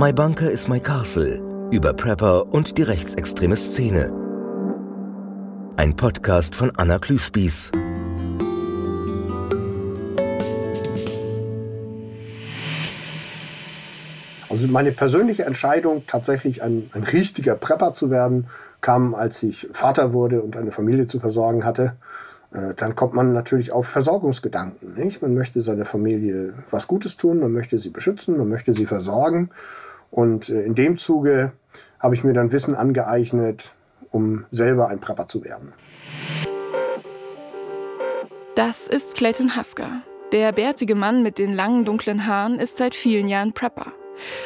My 0.00 0.14
Bunker 0.14 0.50
is 0.50 0.66
My 0.66 0.80
Castle 0.80 1.42
über 1.70 1.92
Prepper 1.92 2.54
und 2.54 2.78
die 2.78 2.82
rechtsextreme 2.84 3.54
Szene. 3.54 4.10
Ein 5.76 5.94
Podcast 5.94 6.54
von 6.54 6.74
Anna 6.76 6.98
Klüspieß. 6.98 7.70
Also 14.48 14.68
meine 14.68 14.92
persönliche 14.92 15.44
Entscheidung, 15.44 16.04
tatsächlich 16.06 16.62
ein, 16.62 16.88
ein 16.94 17.02
richtiger 17.02 17.56
Prepper 17.56 17.92
zu 17.92 18.10
werden, 18.10 18.46
kam, 18.80 19.14
als 19.14 19.42
ich 19.42 19.68
Vater 19.70 20.14
wurde 20.14 20.40
und 20.40 20.56
eine 20.56 20.72
Familie 20.72 21.08
zu 21.08 21.20
versorgen 21.20 21.66
hatte. 21.66 21.92
Äh, 22.54 22.72
dann 22.74 22.94
kommt 22.94 23.12
man 23.12 23.34
natürlich 23.34 23.70
auf 23.70 23.86
Versorgungsgedanken. 23.86 24.94
Nicht? 24.94 25.20
Man 25.20 25.34
möchte 25.34 25.60
seiner 25.60 25.84
Familie 25.84 26.54
was 26.70 26.86
Gutes 26.86 27.18
tun, 27.18 27.38
man 27.40 27.52
möchte 27.52 27.78
sie 27.78 27.90
beschützen, 27.90 28.38
man 28.38 28.48
möchte 28.48 28.72
sie 28.72 28.86
versorgen. 28.86 29.50
Und 30.10 30.48
äh, 30.48 30.62
in 30.62 30.74
dem 30.74 30.96
Zuge 30.96 31.52
habe 32.00 32.14
ich 32.14 32.24
mir 32.24 32.32
dann 32.32 32.52
Wissen 32.52 32.74
angeeignet, 32.74 33.74
um 34.10 34.44
selber 34.50 34.88
ein 34.88 35.00
Prepper 35.00 35.26
zu 35.26 35.44
werden. 35.44 35.72
Das 38.54 38.88
ist 38.88 39.14
Clayton 39.14 39.56
Hasker. 39.56 40.02
Der 40.32 40.52
bärtige 40.52 40.94
Mann 40.94 41.22
mit 41.22 41.38
den 41.38 41.52
langen 41.52 41.84
dunklen 41.84 42.26
Haaren 42.26 42.58
ist 42.58 42.76
seit 42.76 42.94
vielen 42.94 43.28
Jahren 43.28 43.52
Prepper. 43.52 43.92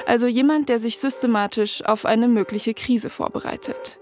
Also 0.06 0.26
jemand, 0.26 0.68
der 0.68 0.78
sich 0.78 0.98
systematisch 0.98 1.84
auf 1.84 2.06
eine 2.06 2.28
mögliche 2.28 2.74
Krise 2.74 3.10
vorbereitet. 3.10 4.00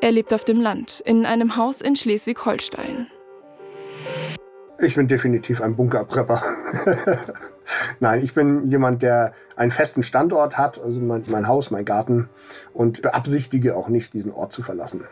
Er 0.00 0.12
lebt 0.12 0.32
auf 0.32 0.44
dem 0.44 0.60
Land, 0.60 1.02
in 1.04 1.26
einem 1.26 1.56
Haus 1.56 1.80
in 1.80 1.96
Schleswig-Holstein. 1.96 3.08
Ich 4.78 4.94
bin 4.94 5.08
definitiv 5.08 5.60
ein 5.60 5.76
Bunkerprepper. 5.76 6.42
Nein, 8.00 8.22
ich 8.22 8.32
bin 8.32 8.66
jemand, 8.66 9.02
der 9.02 9.34
einen 9.56 9.70
festen 9.70 10.02
Standort 10.02 10.56
hat, 10.56 10.82
also 10.82 11.00
mein, 11.00 11.22
mein, 11.28 11.46
Haus, 11.46 11.70
mein 11.70 11.84
Garten 11.84 12.30
und 12.72 13.02
beabsichtige 13.02 13.76
auch 13.76 13.88
nicht, 13.88 14.14
diesen 14.14 14.32
Ort 14.32 14.54
zu 14.54 14.62
verlassen. 14.62 15.04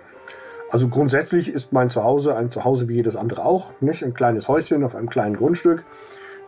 Also 0.71 0.89
grundsätzlich 0.89 1.53
ist 1.53 1.73
mein 1.73 1.91
Zuhause 1.91 2.35
ein 2.35 2.51
Zuhause 2.51 2.89
wie 2.89 2.95
jedes 2.95 3.15
andere 3.15 3.45
auch, 3.45 3.73
nicht 3.81 4.05
ein 4.05 4.15
kleines 4.15 4.49
Häuschen 4.49 4.85
auf 4.85 4.97
einem 4.97 5.11
kleinen 5.11 5.37
Grundstück, 5.37 5.85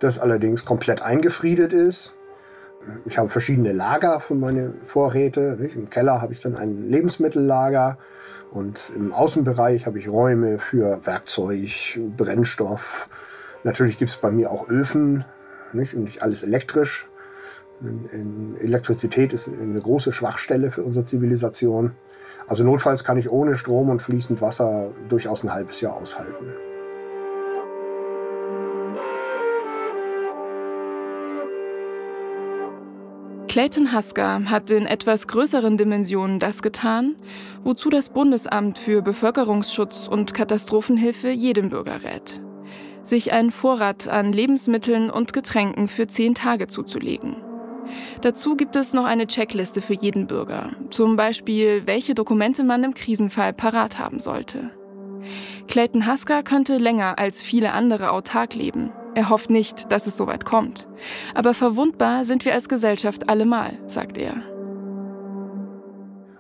das 0.01 0.19
allerdings 0.19 0.65
komplett 0.65 1.03
eingefriedet 1.03 1.75
ist. 1.75 2.15
Ich 3.05 3.19
habe 3.19 3.29
verschiedene 3.29 3.73
Lager 3.73 4.21
für 4.21 4.35
meine 4.35 4.73
Vorräte. 4.87 5.59
Nicht? 5.61 5.77
Im 5.77 5.91
Keller 5.91 6.23
habe 6.23 6.33
ich 6.33 6.41
dann 6.41 6.57
ein 6.57 6.89
Lebensmittellager 6.89 7.99
und 8.51 8.93
im 8.97 9.13
Außenbereich 9.13 9.85
habe 9.85 9.99
ich 9.99 10.09
Räume 10.09 10.59
für 10.59 11.05
Werkzeug, 11.05 12.01
Brennstoff. 12.17 13.11
Natürlich 13.63 13.99
gibt 13.99 14.11
es 14.11 14.17
bei 14.17 14.31
mir 14.31 14.51
auch 14.51 14.71
Öfen 14.71 15.27
nicht? 15.75 15.95
und 15.95 16.05
nicht 16.05 16.23
alles 16.23 16.43
elektrisch. 16.43 17.09
In 17.81 18.57
Elektrizität 18.61 19.33
ist 19.33 19.49
eine 19.49 19.81
große 19.81 20.13
Schwachstelle 20.13 20.71
für 20.71 20.85
unsere 20.85 21.05
Zivilisation. 21.05 21.93
Also 22.47 22.65
notfalls 22.65 23.05
kann 23.05 23.17
ich 23.17 23.31
ohne 23.31 23.57
Strom 23.57 23.89
und 23.89 24.03
fließend 24.03 24.43
Wasser 24.43 24.93
durchaus 25.09 25.45
ein 25.45 25.53
halbes 25.53 25.81
Jahr 25.81 25.95
aushalten. 25.95 26.53
Clayton 33.51 33.93
Hasker 33.93 34.49
hat 34.49 34.71
in 34.71 34.87
etwas 34.87 35.27
größeren 35.27 35.77
Dimensionen 35.77 36.39
das 36.39 36.63
getan, 36.63 37.17
wozu 37.65 37.91
das 37.91 38.09
Bundesamt 38.09 38.79
für 38.79 39.03
Bevölkerungsschutz 39.03 40.07
und 40.07 40.35
Katastrophenhilfe 40.35 41.31
jedem 41.31 41.69
Bürger 41.69 42.05
rät. 42.05 42.41
Sich 43.03 43.33
einen 43.33 43.51
Vorrat 43.51 44.09
an 44.09 44.33
Lebensmitteln 44.33 45.11
und 45.11 45.33
Getränken 45.33 45.89
für 45.89 46.07
zehn 46.07 46.35
Tage 46.35 46.67
zuzulegen. 46.67 47.37
Dazu 48.21 48.57
gibt 48.57 48.77
es 48.77 48.93
noch 48.93 49.05
eine 49.05 49.27
Checkliste 49.27 49.81
für 49.81 49.95
jeden 49.95 50.27
Bürger, 50.27 50.71
zum 50.91 51.17
Beispiel, 51.17 51.83
welche 51.87 52.15
Dokumente 52.15 52.63
man 52.63 52.85
im 52.85 52.95
Krisenfall 52.95 53.53
parat 53.53 53.99
haben 53.99 54.21
sollte. 54.21 54.71
Clayton 55.67 56.07
Hasker 56.07 56.43
könnte 56.43 56.79
länger 56.79 57.19
als 57.19 57.43
viele 57.43 57.73
andere 57.73 58.13
autark 58.13 58.55
leben, 58.55 58.93
er 59.15 59.29
hofft 59.29 59.51
nicht, 59.51 59.91
dass 59.91 60.07
es 60.07 60.17
so 60.17 60.27
weit 60.27 60.45
kommt. 60.45 60.89
Aber 61.35 61.55
verwundbar 61.55 62.25
sind 62.25 62.45
wir 62.45 62.55
als 62.55 62.69
Gesellschaft 62.69 63.29
allemal, 63.29 63.73
sagt 63.87 64.19
er. 64.19 64.35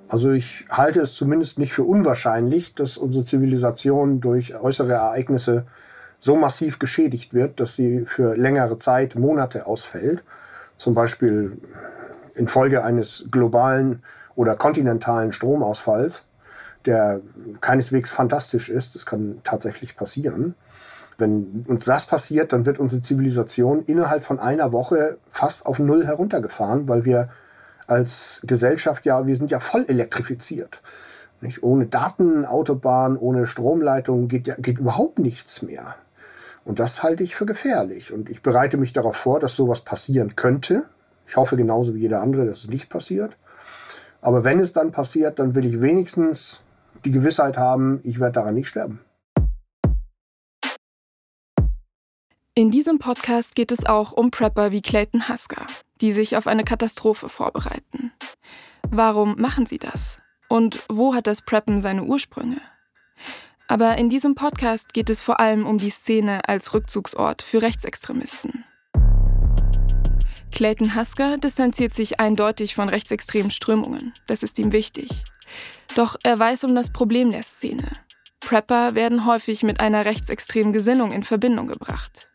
Also 0.09 0.33
ich 0.33 0.65
halte 0.71 1.01
es 1.01 1.15
zumindest 1.15 1.59
nicht 1.59 1.73
für 1.73 1.85
unwahrscheinlich, 1.85 2.75
dass 2.75 2.97
unsere 2.97 3.25
Zivilisation 3.25 4.21
durch 4.21 4.59
äußere 4.61 4.93
Ereignisse 4.93 5.67
so 6.21 6.37
massiv 6.37 6.79
geschädigt 6.79 7.35
wird, 7.35 7.59
dass 7.59 7.75
sie 7.75 8.05
für 8.07 8.37
längere 8.37 8.77
Zeit, 8.77 9.17
Monate 9.17 9.67
ausfällt. 9.67 10.23
Zum 10.77 10.95
Beispiel 10.95 11.59
infolge 12.35 12.85
eines 12.85 13.25
globalen 13.31 14.03
oder 14.37 14.55
kontinentalen 14.55 15.33
Stromausfalls, 15.33 16.27
der 16.87 17.21
keineswegs 17.61 18.11
fantastisch 18.11 18.69
ist. 18.69 18.95
Das 18.95 19.07
kann 19.07 19.41
tatsächlich 19.43 19.97
passieren. 19.97 20.55
Wenn 21.19 21.65
uns 21.67 21.87
das 21.87 22.07
passiert, 22.07 22.53
dann 22.53 22.65
wird 22.65 22.79
unsere 22.79 23.03
Zivilisation 23.03 23.83
innerhalb 23.83 24.23
von 24.23 24.39
einer 24.39 24.73
Woche 24.73 25.19
fast 25.29 25.67
auf 25.67 25.79
Null 25.79 26.07
heruntergefahren, 26.07 26.89
weil 26.89 27.05
wir 27.05 27.29
als 27.87 28.41
Gesellschaft 28.45 29.05
ja, 29.05 29.27
wir 29.27 29.37
sind 29.37 29.51
ja 29.51 29.61
voll 29.61 29.85
elektrifiziert. 29.89 30.81
Nicht? 31.41 31.63
Ohne 31.63 31.87
Datenautobahn, 31.87 33.17
ohne 33.17 33.47
Stromleitung 33.47 34.29
geht, 34.29 34.47
ja, 34.47 34.55
geht 34.59 34.79
überhaupt 34.79 35.19
nichts 35.19 35.63
mehr. 35.63 35.97
Und 36.65 36.79
das 36.79 37.03
halte 37.03 37.23
ich 37.23 37.35
für 37.35 37.47
gefährlich. 37.47 38.13
Und 38.13 38.29
ich 38.29 38.43
bereite 38.43 38.77
mich 38.77 38.93
darauf 38.93 39.17
vor, 39.17 39.41
dass 39.41 39.57
sowas 39.57 39.81
passieren 39.81 40.37
könnte. 40.37 40.85
Ich 41.27 41.37
hoffe 41.37 41.57
genauso 41.57 41.95
wie 41.95 42.01
jeder 42.01 42.21
andere, 42.21 42.45
dass 42.45 42.59
es 42.59 42.69
nicht 42.69 42.89
passiert. 42.89 43.37
Aber 44.21 44.45
wenn 44.45 44.61
es 44.61 44.73
dann 44.73 44.93
passiert, 44.93 45.39
dann 45.39 45.55
will 45.55 45.65
ich 45.65 45.81
wenigstens 45.81 46.61
die 47.05 47.11
Gewissheit 47.11 47.57
haben, 47.57 48.01
ich 48.05 48.21
werde 48.21 48.33
daran 48.33 48.55
nicht 48.55 48.69
sterben. 48.69 49.01
In 52.55 52.71
diesem 52.71 52.99
Podcast 52.99 53.55
geht 53.55 53.73
es 53.73 53.87
auch 53.87 54.13
um 54.13 54.31
Prepper 54.31 54.71
wie 54.71 54.83
Clayton 54.83 55.29
Hasker, 55.29 55.65
die 56.01 56.13
sich 56.13 56.37
auf 56.37 56.47
eine 56.47 56.65
Katastrophe 56.65 57.29
vorbereiten. 57.29 58.13
Warum 58.91 59.41
machen 59.41 59.67
sie 59.67 59.79
das? 59.79 60.19
Und 60.49 60.83
wo 60.89 61.15
hat 61.15 61.27
das 61.27 61.43
Preppen 61.43 61.81
seine 61.81 62.03
Ursprünge? 62.03 62.61
Aber 63.71 63.97
in 63.99 64.11
diesem 64.11 64.35
Podcast 64.35 64.95
geht 64.95 65.11
es 65.11 65.21
vor 65.21 65.39
allem 65.39 65.65
um 65.65 65.79
die 65.79 65.91
Szene 65.91 66.49
als 66.49 66.75
Rückzugsort 66.75 67.41
für 67.41 67.63
Rechtsextremisten. 67.63 68.65
Clayton 70.51 70.97
Hasker 70.97 71.39
distanziert 71.39 71.95
sich 71.95 72.19
eindeutig 72.19 72.75
von 72.75 72.89
rechtsextremen 72.89 73.53
Strömungen. 73.53 74.13
Das 74.27 74.43
ist 74.43 74.59
ihm 74.59 74.73
wichtig. 74.73 75.23
Doch 75.95 76.17
er 76.25 76.37
weiß 76.37 76.65
um 76.65 76.75
das 76.75 76.91
Problem 76.91 77.31
der 77.31 77.45
Szene. 77.45 77.87
Prepper 78.41 78.97
werden 78.97 79.25
häufig 79.25 79.63
mit 79.63 79.79
einer 79.79 80.05
rechtsextremen 80.05 80.73
Gesinnung 80.73 81.13
in 81.13 81.23
Verbindung 81.23 81.69
gebracht. 81.69 82.29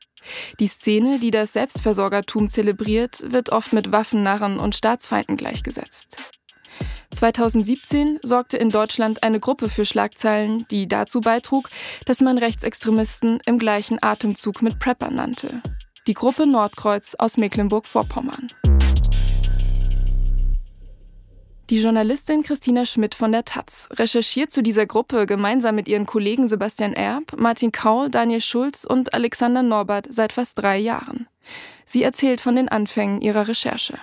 Die 0.61 0.67
Szene, 0.67 1.19
die 1.19 1.31
das 1.31 1.51
Selbstversorgertum 1.51 2.49
zelebriert, 2.49 3.29
wird 3.29 3.49
oft 3.49 3.73
mit 3.73 3.91
Waffennarren 3.91 4.57
und 4.57 4.73
Staatsfeinden 4.73 5.35
gleichgesetzt. 5.35 6.17
2017 7.13 8.19
sorgte 8.23 8.57
in 8.57 8.69
Deutschland 8.69 9.23
eine 9.23 9.39
Gruppe 9.39 9.69
für 9.69 9.85
Schlagzeilen, 9.85 10.65
die 10.69 10.87
dazu 10.87 11.21
beitrug, 11.21 11.69
dass 12.05 12.21
man 12.21 12.37
Rechtsextremisten 12.37 13.39
im 13.45 13.59
gleichen 13.59 14.01
Atemzug 14.01 14.61
mit 14.61 14.79
Prepper 14.79 15.11
nannte. 15.11 15.61
Die 16.07 16.13
Gruppe 16.13 16.45
Nordkreuz 16.45 17.15
aus 17.15 17.37
Mecklenburg-Vorpommern. 17.37 18.49
Die 21.71 21.81
Journalistin 21.81 22.43
Christina 22.43 22.85
Schmidt 22.85 23.15
von 23.15 23.31
der 23.31 23.43
Taz 23.43 23.89
recherchiert 23.93 24.51
zu 24.51 24.61
dieser 24.61 24.85
Gruppe 24.85 25.25
gemeinsam 25.25 25.73
mit 25.73 25.87
ihren 25.87 26.05
Kollegen 26.05 26.47
Sebastian 26.47 26.93
Erb, 26.93 27.39
Martin 27.39 27.71
Kaul, 27.71 28.09
Daniel 28.09 28.41
Schulz 28.41 28.85
und 28.85 29.15
Alexander 29.15 29.63
Norbert 29.63 30.05
seit 30.11 30.33
fast 30.33 30.59
drei 30.59 30.77
Jahren. 30.77 31.27
Sie 31.87 32.03
erzählt 32.03 32.39
von 32.39 32.55
den 32.55 32.69
Anfängen 32.69 33.19
ihrer 33.21 33.47
Recherche. 33.47 33.97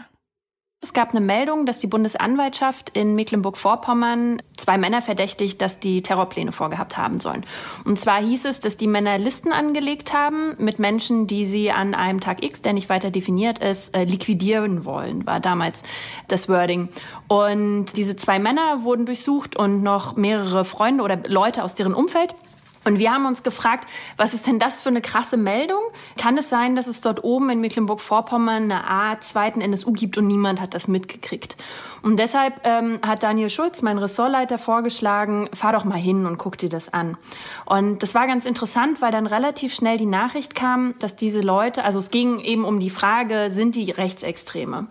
Es 0.85 0.93
gab 0.93 1.11
eine 1.11 1.21
Meldung, 1.21 1.65
dass 1.65 1.79
die 1.79 1.87
Bundesanwaltschaft 1.87 2.91
in 2.91 3.15
Mecklenburg-Vorpommern 3.15 4.43
zwei 4.57 4.79
Männer 4.79 5.01
verdächtigt, 5.01 5.63
dass 5.63 5.79
die 5.79 6.03
Terrorpläne 6.03 6.51
vorgehabt 6.51 6.97
haben 6.97 7.21
sollen. 7.21 7.47
Und 7.85 8.01
zwar 8.01 8.21
hieß 8.21 8.47
es, 8.47 8.59
dass 8.59 8.77
die 8.77 8.89
Männer 8.89 9.17
Listen 9.17 9.53
angelegt 9.53 10.13
haben 10.13 10.57
mit 10.59 10.81
Menschen, 10.81 11.29
die 11.29 11.47
sie 11.47 11.71
an 11.71 11.95
einem 11.95 12.19
Tag 12.19 12.43
X, 12.43 12.63
der 12.63 12.73
nicht 12.73 12.89
weiter 12.89 13.13
definiert 13.13 13.61
ist, 13.61 13.97
äh, 13.97 14.03
liquidieren 14.03 14.85
wollen, 14.85 15.25
war 15.25 15.39
damals 15.39 15.85
das 16.27 16.49
Wording. 16.49 16.89
Und 17.29 17.97
diese 17.97 18.17
zwei 18.17 18.41
Männer 18.41 18.83
wurden 18.83 19.07
durchsucht 19.07 19.55
und 19.55 19.85
noch 19.85 20.17
mehrere 20.17 20.65
Freunde 20.65 21.05
oder 21.05 21.17
Leute 21.29 21.63
aus 21.63 21.77
deren 21.77 21.95
Umfeld. 21.95 22.35
Und 22.85 22.99
wir 22.99 23.13
haben 23.13 23.27
uns 23.27 23.43
gefragt, 23.43 23.89
was 24.17 24.35
ist 24.35 24.47
denn 24.47 24.59
das 24.59 24.81
für 24.81 24.89
eine 24.89 25.01
krasse 25.01 25.37
Meldung? 25.37 25.81
Kann 26.19 26.37
es 26.37 26.49
sein, 26.49 26.75
dass 26.75 26.87
es 26.87 27.01
dort 27.01 27.23
oben 27.23 27.51
in 27.51 27.61
Mecklenburg-Vorpommern 27.61 28.65
eine 28.65 28.85
Art 28.85 29.23
zweiten 29.23 29.61
NSU 29.61 29.93
gibt 29.93 30.19
und 30.19 30.27
niemand 30.27 30.61
hat 30.61 30.75
das 30.75 30.89
mitgekriegt? 30.89 31.57
Und 32.03 32.19
deshalb 32.19 32.61
ähm, 32.65 32.99
hat 33.07 33.23
Daniel 33.23 33.49
Schulz, 33.49 33.81
mein 33.81 33.99
Ressortleiter, 33.99 34.59
vorgeschlagen, 34.59 35.49
fahr 35.53 35.73
doch 35.73 35.85
mal 35.85 35.99
hin 35.99 36.27
und 36.27 36.37
guck 36.37 36.59
dir 36.59 36.69
das 36.69 36.93
an. 36.93 37.17
Und 37.65 38.03
das 38.03 38.15
war 38.15 38.27
ganz 38.27 38.45
interessant, 38.45 39.01
weil 39.01 39.13
dann 39.13 39.27
relativ 39.27 39.73
schnell 39.73 39.99
die 39.99 40.07
Nachricht 40.07 40.55
kam, 40.55 40.95
dass 40.99 41.15
diese 41.15 41.41
Leute, 41.41 41.85
also 41.85 42.01
es 42.01 42.11
ging 42.11 42.41
eben 42.41 42.65
um 42.65 42.81
die 42.81 42.91
Frage, 42.91 43.51
sind 43.51 43.77
die 43.77 43.91
Rechtsextreme? 43.91 44.89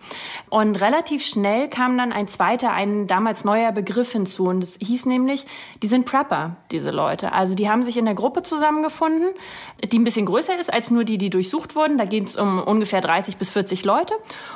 Und 0.48 0.80
relativ 0.80 1.22
schnell 1.22 1.68
kam 1.68 1.98
dann 1.98 2.12
ein 2.12 2.28
zweiter, 2.28 2.72
ein 2.72 3.06
damals 3.06 3.44
neuer 3.44 3.72
Begriff 3.72 4.12
hinzu. 4.12 4.44
Und 4.44 4.62
das 4.62 4.78
hieß 4.80 5.04
nämlich, 5.04 5.44
die 5.82 5.88
sind 5.88 6.06
Prepper, 6.06 6.56
diese 6.70 6.90
Leute. 6.90 7.32
Also 7.32 7.54
die 7.54 7.68
haben 7.68 7.82
sich 7.82 7.98
in 7.98 8.06
der 8.06 8.14
Gruppe 8.14 8.42
zusammengefunden, 8.42 9.28
die 9.84 9.98
ein 9.98 10.04
bisschen 10.04 10.26
größer 10.26 10.58
ist 10.58 10.72
als 10.72 10.90
nur 10.90 11.04
die, 11.04 11.18
die 11.18 11.28
durchsucht 11.28 11.76
wurden. 11.76 11.98
Da 11.98 12.06
geht 12.06 12.26
es 12.26 12.36
um 12.36 12.58
ungefähr 12.62 13.02
30 13.02 13.36
bis 13.36 13.50
40 13.50 13.84
Leute. 13.84 14.14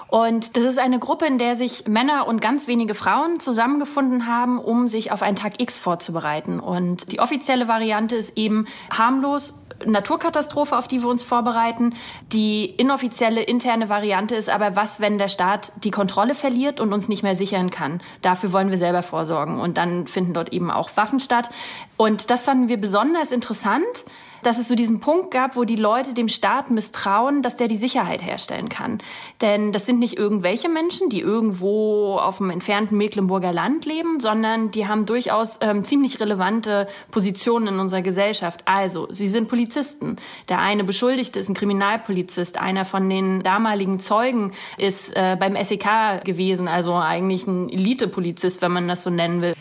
Und 0.08 0.56
das 0.56 0.64
ist 0.64 0.78
eine 0.78 0.98
Gruppe, 0.98 1.26
in 1.26 1.36
der 1.36 1.54
sich 1.56 1.86
Männer 1.86 2.26
und 2.26 2.40
ganz 2.46 2.69
wenige 2.69 2.94
Frauen 2.94 3.40
zusammengefunden 3.40 4.28
haben, 4.28 4.60
um 4.60 4.87
sich 4.87 5.10
auf 5.10 5.20
einen 5.20 5.34
Tag 5.34 5.60
X 5.60 5.78
vorzubereiten. 5.78 6.60
Und 6.60 7.10
die 7.10 7.19
offizielle 7.19 7.66
Variante 7.66 8.14
ist 8.14 8.38
eben 8.38 8.66
harmlos 8.88 9.52
Naturkatastrophe, 9.84 10.78
auf 10.78 10.87
die 10.87 11.02
wir 11.02 11.08
uns 11.08 11.25
vorbereiten. 11.25 11.96
Die 12.32 12.66
inoffizielle 12.66 13.43
interne 13.43 13.88
Variante 13.88 14.37
ist 14.37 14.48
aber, 14.48 14.76
was, 14.76 15.00
wenn 15.00 15.19
der 15.19 15.26
Staat 15.26 15.72
die 15.82 15.90
Kontrolle 15.90 16.37
verliert 16.37 16.78
und 16.78 16.93
uns 16.93 17.08
nicht 17.08 17.25
mehr 17.25 17.34
sichern 17.34 17.70
kann. 17.70 18.00
Dafür 18.22 18.52
wollen 18.52 18.70
wir 18.70 18.78
selber 18.78 19.02
vorsorgen. 19.02 19.58
Und 19.58 19.76
dann 19.76 20.06
finden 20.06 20.32
dort 20.32 20.52
eben 20.52 20.70
auch 20.70 20.90
Waffen 20.96 21.19
statt. 21.19 21.50
Und 21.96 22.31
das 22.31 22.44
fanden 22.44 22.69
wir 22.69 22.81
besonders 22.81 23.32
interessant 23.32 24.04
dass 24.46 24.58
es 24.58 24.69
so 24.69 24.76
diesen 24.76 25.00
Punkt 25.00 25.32
gab, 25.32 25.56
wo 25.56 25.64
die 25.64 25.75
Leute 25.75 26.14
dem 26.14 26.28
Staat 26.28 26.70
misstrauen, 26.70 27.43
dass 27.43 27.56
der 27.56 27.66
die 27.66 27.76
Sicherheit 27.76 28.25
herstellen 28.25 28.69
kann. 28.69 28.98
Denn 29.40 29.72
das 29.72 29.87
sind 29.87 29.98
nicht 29.98 30.16
irgendwelche 30.16 30.69
Menschen, 30.69 31.08
die 31.08 31.19
irgendwo 31.20 32.16
auf 32.16 32.38
dem 32.38 32.50
entfernten 32.50 32.96
Mecklenburger 32.96 33.52
Land 33.52 33.87
leben, 33.87 34.20
sondern 34.20 34.70
die 34.70 34.87
haben 34.87 35.04
durchaus 35.04 35.58
ähm, 35.62 35.82
ziemlich 35.82 36.20
relevante 36.20 36.87
Positionen 37.10 37.66
in 37.66 37.81
unserer 37.81 38.02
Gesellschaft. 38.02 38.62
Also, 38.66 39.08
sie 39.10 39.26
sind 39.26 39.48
Polizisten. 39.48 40.14
Der 40.49 40.60
eine 40.60 40.84
Beschuldigte 40.84 41.40
ist 41.40 41.49
ein 41.49 41.54
Kriminalpolizist. 41.54 42.56
Einer 42.56 42.84
von 42.84 43.10
den 43.10 43.42
damaligen 43.42 43.99
Zeugen 43.99 44.52
ist 44.78 45.14
äh, 45.16 45.37
beim 45.38 45.56
SEK 45.62 46.22
gewesen, 46.25 46.69
also 46.69 46.94
eigentlich 46.94 47.49
ein 47.49 47.69
Elitepolizist, 47.69 48.62
wenn 48.62 48.70
man 48.70 48.87
das 48.87 49.02
so 49.02 49.10
nennen 49.10 49.42
will. 49.42 49.54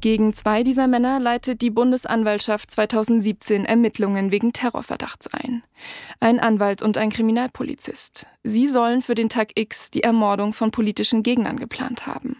Gegen 0.00 0.32
zwei 0.32 0.62
dieser 0.62 0.86
Männer 0.86 1.18
leitet 1.18 1.60
die 1.60 1.70
Bundesanwaltschaft 1.70 2.70
2017 2.70 3.64
Ermittlungen 3.64 4.30
wegen 4.30 4.52
Terrorverdachts 4.52 5.26
ein. 5.26 5.64
Ein 6.20 6.38
Anwalt 6.38 6.82
und 6.82 6.96
ein 6.96 7.10
Kriminalpolizist. 7.10 8.28
Sie 8.44 8.68
sollen 8.68 9.02
für 9.02 9.16
den 9.16 9.28
Tag 9.28 9.58
X 9.58 9.90
die 9.90 10.04
Ermordung 10.04 10.52
von 10.52 10.70
politischen 10.70 11.24
Gegnern 11.24 11.56
geplant 11.56 12.06
haben. 12.06 12.36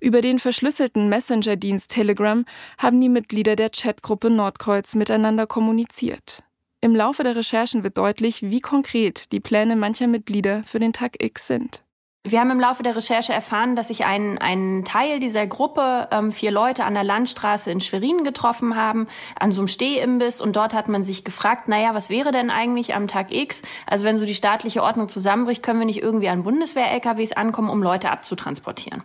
Über 0.00 0.20
den 0.20 0.38
verschlüsselten 0.38 1.08
Messenger-Dienst 1.08 1.90
Telegram 1.90 2.44
haben 2.76 3.00
die 3.00 3.08
Mitglieder 3.08 3.56
der 3.56 3.70
Chatgruppe 3.70 4.28
Nordkreuz 4.28 4.94
miteinander 4.94 5.46
kommuniziert. 5.46 6.44
Im 6.80 6.94
Laufe 6.94 7.24
der 7.24 7.34
Recherchen 7.34 7.82
wird 7.82 7.98
deutlich, 7.98 8.42
wie 8.42 8.60
konkret 8.60 9.32
die 9.32 9.40
Pläne 9.40 9.74
mancher 9.74 10.06
Mitglieder 10.06 10.62
für 10.62 10.78
den 10.78 10.92
Tag 10.92 11.22
X 11.22 11.48
sind. 11.48 11.82
Wir 12.24 12.40
haben 12.40 12.50
im 12.50 12.60
Laufe 12.60 12.82
der 12.82 12.96
Recherche 12.96 13.32
erfahren, 13.32 13.76
dass 13.76 13.88
sich 13.88 14.04
ein, 14.04 14.38
ein 14.38 14.84
Teil 14.84 15.20
dieser 15.20 15.46
Gruppe, 15.46 16.08
ähm, 16.10 16.32
vier 16.32 16.50
Leute 16.50 16.84
an 16.84 16.94
der 16.94 17.04
Landstraße 17.04 17.70
in 17.70 17.80
Schwerin 17.80 18.24
getroffen 18.24 18.76
haben, 18.76 19.06
an 19.38 19.52
so 19.52 19.60
einem 19.60 19.68
Stehimbiss. 19.68 20.40
Und 20.40 20.56
dort 20.56 20.74
hat 20.74 20.88
man 20.88 21.04
sich 21.04 21.24
gefragt, 21.24 21.68
naja, 21.68 21.94
was 21.94 22.10
wäre 22.10 22.32
denn 22.32 22.50
eigentlich 22.50 22.94
am 22.94 23.08
Tag 23.08 23.32
X? 23.32 23.62
Also 23.86 24.04
wenn 24.04 24.18
so 24.18 24.26
die 24.26 24.34
staatliche 24.34 24.82
Ordnung 24.82 25.08
zusammenbricht, 25.08 25.62
können 25.62 25.78
wir 25.78 25.86
nicht 25.86 26.02
irgendwie 26.02 26.28
an 26.28 26.42
Bundeswehr-LKWs 26.42 27.32
ankommen, 27.32 27.70
um 27.70 27.82
Leute 27.82 28.10
abzutransportieren. 28.10 29.04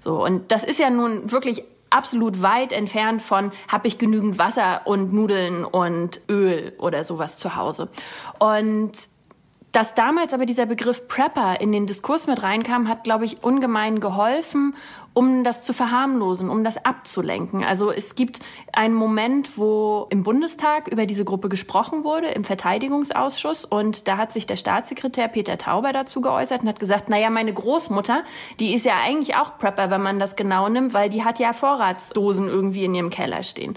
So, 0.00 0.22
und 0.22 0.50
das 0.52 0.64
ist 0.64 0.78
ja 0.78 0.90
nun 0.90 1.30
wirklich 1.30 1.62
absolut 1.90 2.42
weit 2.42 2.72
entfernt 2.72 3.22
von, 3.22 3.52
habe 3.68 3.88
ich 3.88 3.98
genügend 3.98 4.36
Wasser 4.36 4.82
und 4.84 5.12
Nudeln 5.12 5.64
und 5.64 6.20
Öl 6.28 6.74
oder 6.78 7.04
sowas 7.04 7.36
zu 7.36 7.56
Hause. 7.56 7.88
Und 8.38 9.08
dass 9.78 9.94
damals 9.94 10.34
aber 10.34 10.44
dieser 10.44 10.66
Begriff 10.66 11.06
Prepper 11.06 11.60
in 11.60 11.70
den 11.70 11.86
Diskurs 11.86 12.26
mit 12.26 12.42
reinkam, 12.42 12.88
hat, 12.88 13.04
glaube 13.04 13.24
ich, 13.24 13.44
ungemein 13.44 14.00
geholfen, 14.00 14.74
um 15.14 15.44
das 15.44 15.62
zu 15.62 15.72
verharmlosen, 15.72 16.50
um 16.50 16.64
das 16.64 16.84
abzulenken. 16.84 17.62
Also 17.62 17.92
es 17.92 18.16
gibt 18.16 18.40
einen 18.72 18.94
Moment, 18.94 19.56
wo 19.56 20.08
im 20.10 20.24
Bundestag 20.24 20.88
über 20.88 21.06
diese 21.06 21.24
Gruppe 21.24 21.48
gesprochen 21.48 22.02
wurde, 22.02 22.26
im 22.26 22.42
Verteidigungsausschuss. 22.42 23.64
Und 23.64 24.08
da 24.08 24.16
hat 24.16 24.32
sich 24.32 24.48
der 24.48 24.56
Staatssekretär 24.56 25.28
Peter 25.28 25.58
Tauber 25.58 25.92
dazu 25.92 26.20
geäußert 26.20 26.62
und 26.62 26.68
hat 26.68 26.80
gesagt, 26.80 27.08
naja, 27.08 27.30
meine 27.30 27.52
Großmutter, 27.52 28.24
die 28.58 28.74
ist 28.74 28.84
ja 28.84 28.94
eigentlich 29.00 29.36
auch 29.36 29.58
Prepper, 29.58 29.92
wenn 29.92 30.02
man 30.02 30.18
das 30.18 30.34
genau 30.34 30.68
nimmt, 30.68 30.92
weil 30.92 31.08
die 31.08 31.22
hat 31.22 31.38
ja 31.38 31.52
Vorratsdosen 31.52 32.48
irgendwie 32.48 32.84
in 32.84 32.96
ihrem 32.96 33.10
Keller 33.10 33.44
stehen. 33.44 33.76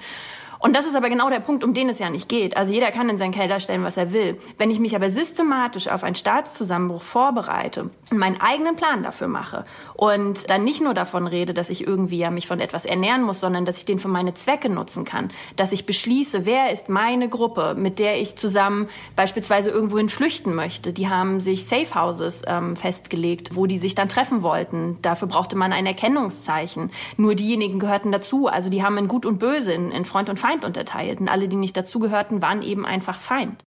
Und 0.61 0.75
das 0.75 0.85
ist 0.85 0.95
aber 0.95 1.09
genau 1.09 1.29
der 1.31 1.39
Punkt, 1.39 1.63
um 1.63 1.73
den 1.73 1.89
es 1.89 1.97
ja 1.97 2.11
nicht 2.11 2.29
geht. 2.29 2.55
Also 2.55 2.71
jeder 2.71 2.91
kann 2.91 3.09
in 3.09 3.17
seinen 3.17 3.31
Keller 3.31 3.59
stellen, 3.59 3.83
was 3.83 3.97
er 3.97 4.13
will. 4.13 4.37
Wenn 4.59 4.69
ich 4.69 4.79
mich 4.79 4.95
aber 4.95 5.09
systematisch 5.09 5.87
auf 5.87 6.03
einen 6.03 6.13
Staatszusammenbruch 6.13 7.01
vorbereite 7.01 7.89
und 8.11 8.17
meinen 8.17 8.39
eigenen 8.39 8.75
Plan 8.75 9.01
dafür 9.01 9.27
mache 9.27 9.65
und 9.95 10.51
dann 10.51 10.63
nicht 10.63 10.81
nur 10.81 10.93
davon 10.93 11.25
rede, 11.25 11.55
dass 11.55 11.71
ich 11.71 11.87
irgendwie 11.87 12.19
ja 12.19 12.29
mich 12.29 12.47
von 12.47 12.59
etwas 12.59 12.85
ernähren 12.85 13.23
muss, 13.23 13.39
sondern 13.39 13.65
dass 13.65 13.77
ich 13.77 13.85
den 13.85 13.97
für 13.97 14.07
meine 14.07 14.35
Zwecke 14.35 14.69
nutzen 14.69 15.03
kann, 15.03 15.29
dass 15.55 15.71
ich 15.71 15.87
beschließe, 15.87 16.45
wer 16.45 16.71
ist 16.71 16.89
meine 16.89 17.27
Gruppe, 17.27 17.73
mit 17.75 17.97
der 17.97 18.21
ich 18.21 18.35
zusammen 18.35 18.87
beispielsweise 19.15 19.71
irgendwohin 19.71 20.09
flüchten 20.09 20.53
möchte. 20.53 20.93
Die 20.93 21.09
haben 21.09 21.39
sich 21.39 21.65
Safe 21.65 21.95
Houses 21.95 22.43
ähm, 22.45 22.75
festgelegt, 22.75 23.55
wo 23.55 23.65
die 23.65 23.79
sich 23.79 23.95
dann 23.95 24.09
treffen 24.09 24.43
wollten. 24.43 24.99
Dafür 25.01 25.27
brauchte 25.27 25.55
man 25.55 25.73
ein 25.73 25.87
Erkennungszeichen. 25.87 26.91
Nur 27.17 27.33
diejenigen 27.33 27.79
gehörten 27.79 28.11
dazu. 28.11 28.45
Also 28.45 28.69
die 28.69 28.83
haben 28.83 28.99
in 28.99 29.07
Gut 29.07 29.25
und 29.25 29.39
Böse, 29.39 29.73
in, 29.73 29.91
in 29.91 30.05
Freund 30.05 30.29
und 30.29 30.37
Feind 30.37 30.50
Feind 30.51 30.65
unterteilt 30.65 31.21
und 31.21 31.30
alle, 31.30 31.48
die 31.48 31.56
nicht 31.56 31.77
dazugehörten, 31.77 32.42
waren 32.42 32.62
eben 32.62 32.86
einfach 32.86 33.18
Feind. 33.18 33.63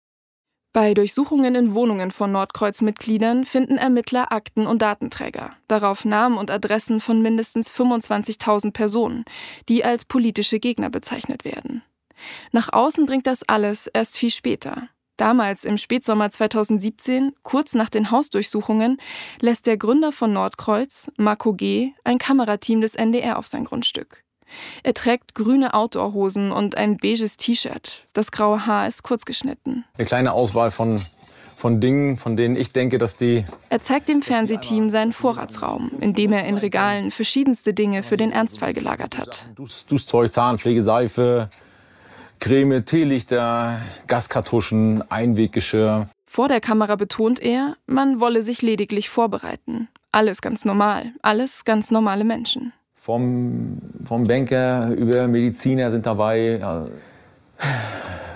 Bei 0.73 0.93
Durchsuchungen 0.93 1.53
in 1.53 1.73
Wohnungen 1.73 2.11
von 2.11 2.31
Nordkreuz-Mitgliedern 2.31 3.45
finden 3.45 3.77
Ermittler 3.77 4.31
Akten 4.31 4.65
und 4.65 4.81
Datenträger, 4.81 5.53
darauf 5.67 6.05
Namen 6.05 6.37
und 6.37 6.49
Adressen 6.49 7.01
von 7.01 7.21
mindestens 7.21 7.71
25.000 7.71 8.71
Personen, 8.71 9.25
die 9.67 9.83
als 9.83 10.05
politische 10.05 10.59
Gegner 10.59 10.89
bezeichnet 10.89 11.43
werden. 11.43 11.83
Nach 12.51 12.71
außen 12.71 13.05
dringt 13.05 13.27
das 13.27 13.43
alles 13.47 13.87
erst 13.87 14.17
viel 14.17 14.31
später. 14.31 14.87
Damals, 15.17 15.65
im 15.65 15.77
Spätsommer 15.77 16.31
2017, 16.31 17.33
kurz 17.43 17.75
nach 17.75 17.89
den 17.89 18.09
Hausdurchsuchungen, 18.09 18.97
lässt 19.39 19.67
der 19.67 19.77
Gründer 19.77 20.11
von 20.11 20.33
Nordkreuz, 20.33 21.11
Marco 21.17 21.53
G., 21.53 21.91
ein 22.05 22.17
Kamerateam 22.17 22.81
des 22.81 22.95
NDR 22.95 23.37
auf 23.37 23.45
sein 23.45 23.65
Grundstück. 23.65 24.23
Er 24.83 24.93
trägt 24.93 25.35
grüne 25.35 25.73
Outdoorhosen 25.73 26.51
und 26.51 26.77
ein 26.77 26.97
beiges 26.97 27.37
T-Shirt. 27.37 28.03
Das 28.13 28.31
graue 28.31 28.65
Haar 28.65 28.87
ist 28.87 29.03
kurz 29.03 29.25
geschnitten. 29.25 29.85
Eine 29.97 30.07
kleine 30.07 30.33
Auswahl 30.33 30.71
von, 30.71 30.99
von 31.57 31.79
Dingen, 31.79 32.17
von 32.17 32.35
denen 32.35 32.55
ich 32.55 32.71
denke, 32.71 32.97
dass 32.97 33.15
die. 33.15 33.45
Er 33.69 33.81
zeigt 33.81 34.09
dem 34.09 34.21
Fernsehteam 34.21 34.89
seinen 34.89 35.11
Vorratsraum, 35.11 35.91
in 35.99 36.13
dem 36.13 36.33
er 36.33 36.45
in 36.45 36.57
Regalen 36.57 37.11
verschiedenste 37.11 37.73
Dinge 37.73 38.03
für 38.03 38.17
den 38.17 38.31
Ernstfall 38.31 38.73
gelagert 38.73 39.17
hat. 39.17 39.47
Duschzeug, 39.55 40.31
Zahnpflege, 40.31 40.83
Seife, 40.83 41.49
Creme, 42.39 42.83
Teelichter, 42.83 43.81
Gaskartuschen, 44.07 45.09
Einweggeschirr. 45.11 46.09
Vor 46.25 46.47
der 46.47 46.59
Kamera 46.59 46.95
betont 46.95 47.39
er, 47.39 47.75
man 47.85 48.19
wolle 48.19 48.41
sich 48.41 48.61
lediglich 48.61 49.09
vorbereiten. 49.09 49.89
Alles 50.11 50.41
ganz 50.41 50.65
normal, 50.65 51.13
alles 51.21 51.65
ganz 51.65 51.91
normale 51.91 52.23
Menschen. 52.23 52.73
Vom, 53.03 53.79
vom 54.05 54.25
Banker 54.25 54.91
über 54.91 55.27
Mediziner 55.27 55.89
sind 55.89 56.05
dabei, 56.05 56.59
ja, 56.59 56.85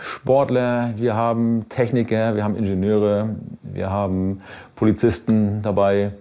Sportler, 0.02 0.96
wir 0.98 1.16
haben 1.16 1.70
Techniker, 1.70 2.36
wir 2.36 2.44
haben 2.44 2.56
Ingenieure, 2.56 3.36
wir 3.62 3.92
haben 3.92 4.42
Polizisten 4.76 5.62
dabei. 5.62 6.14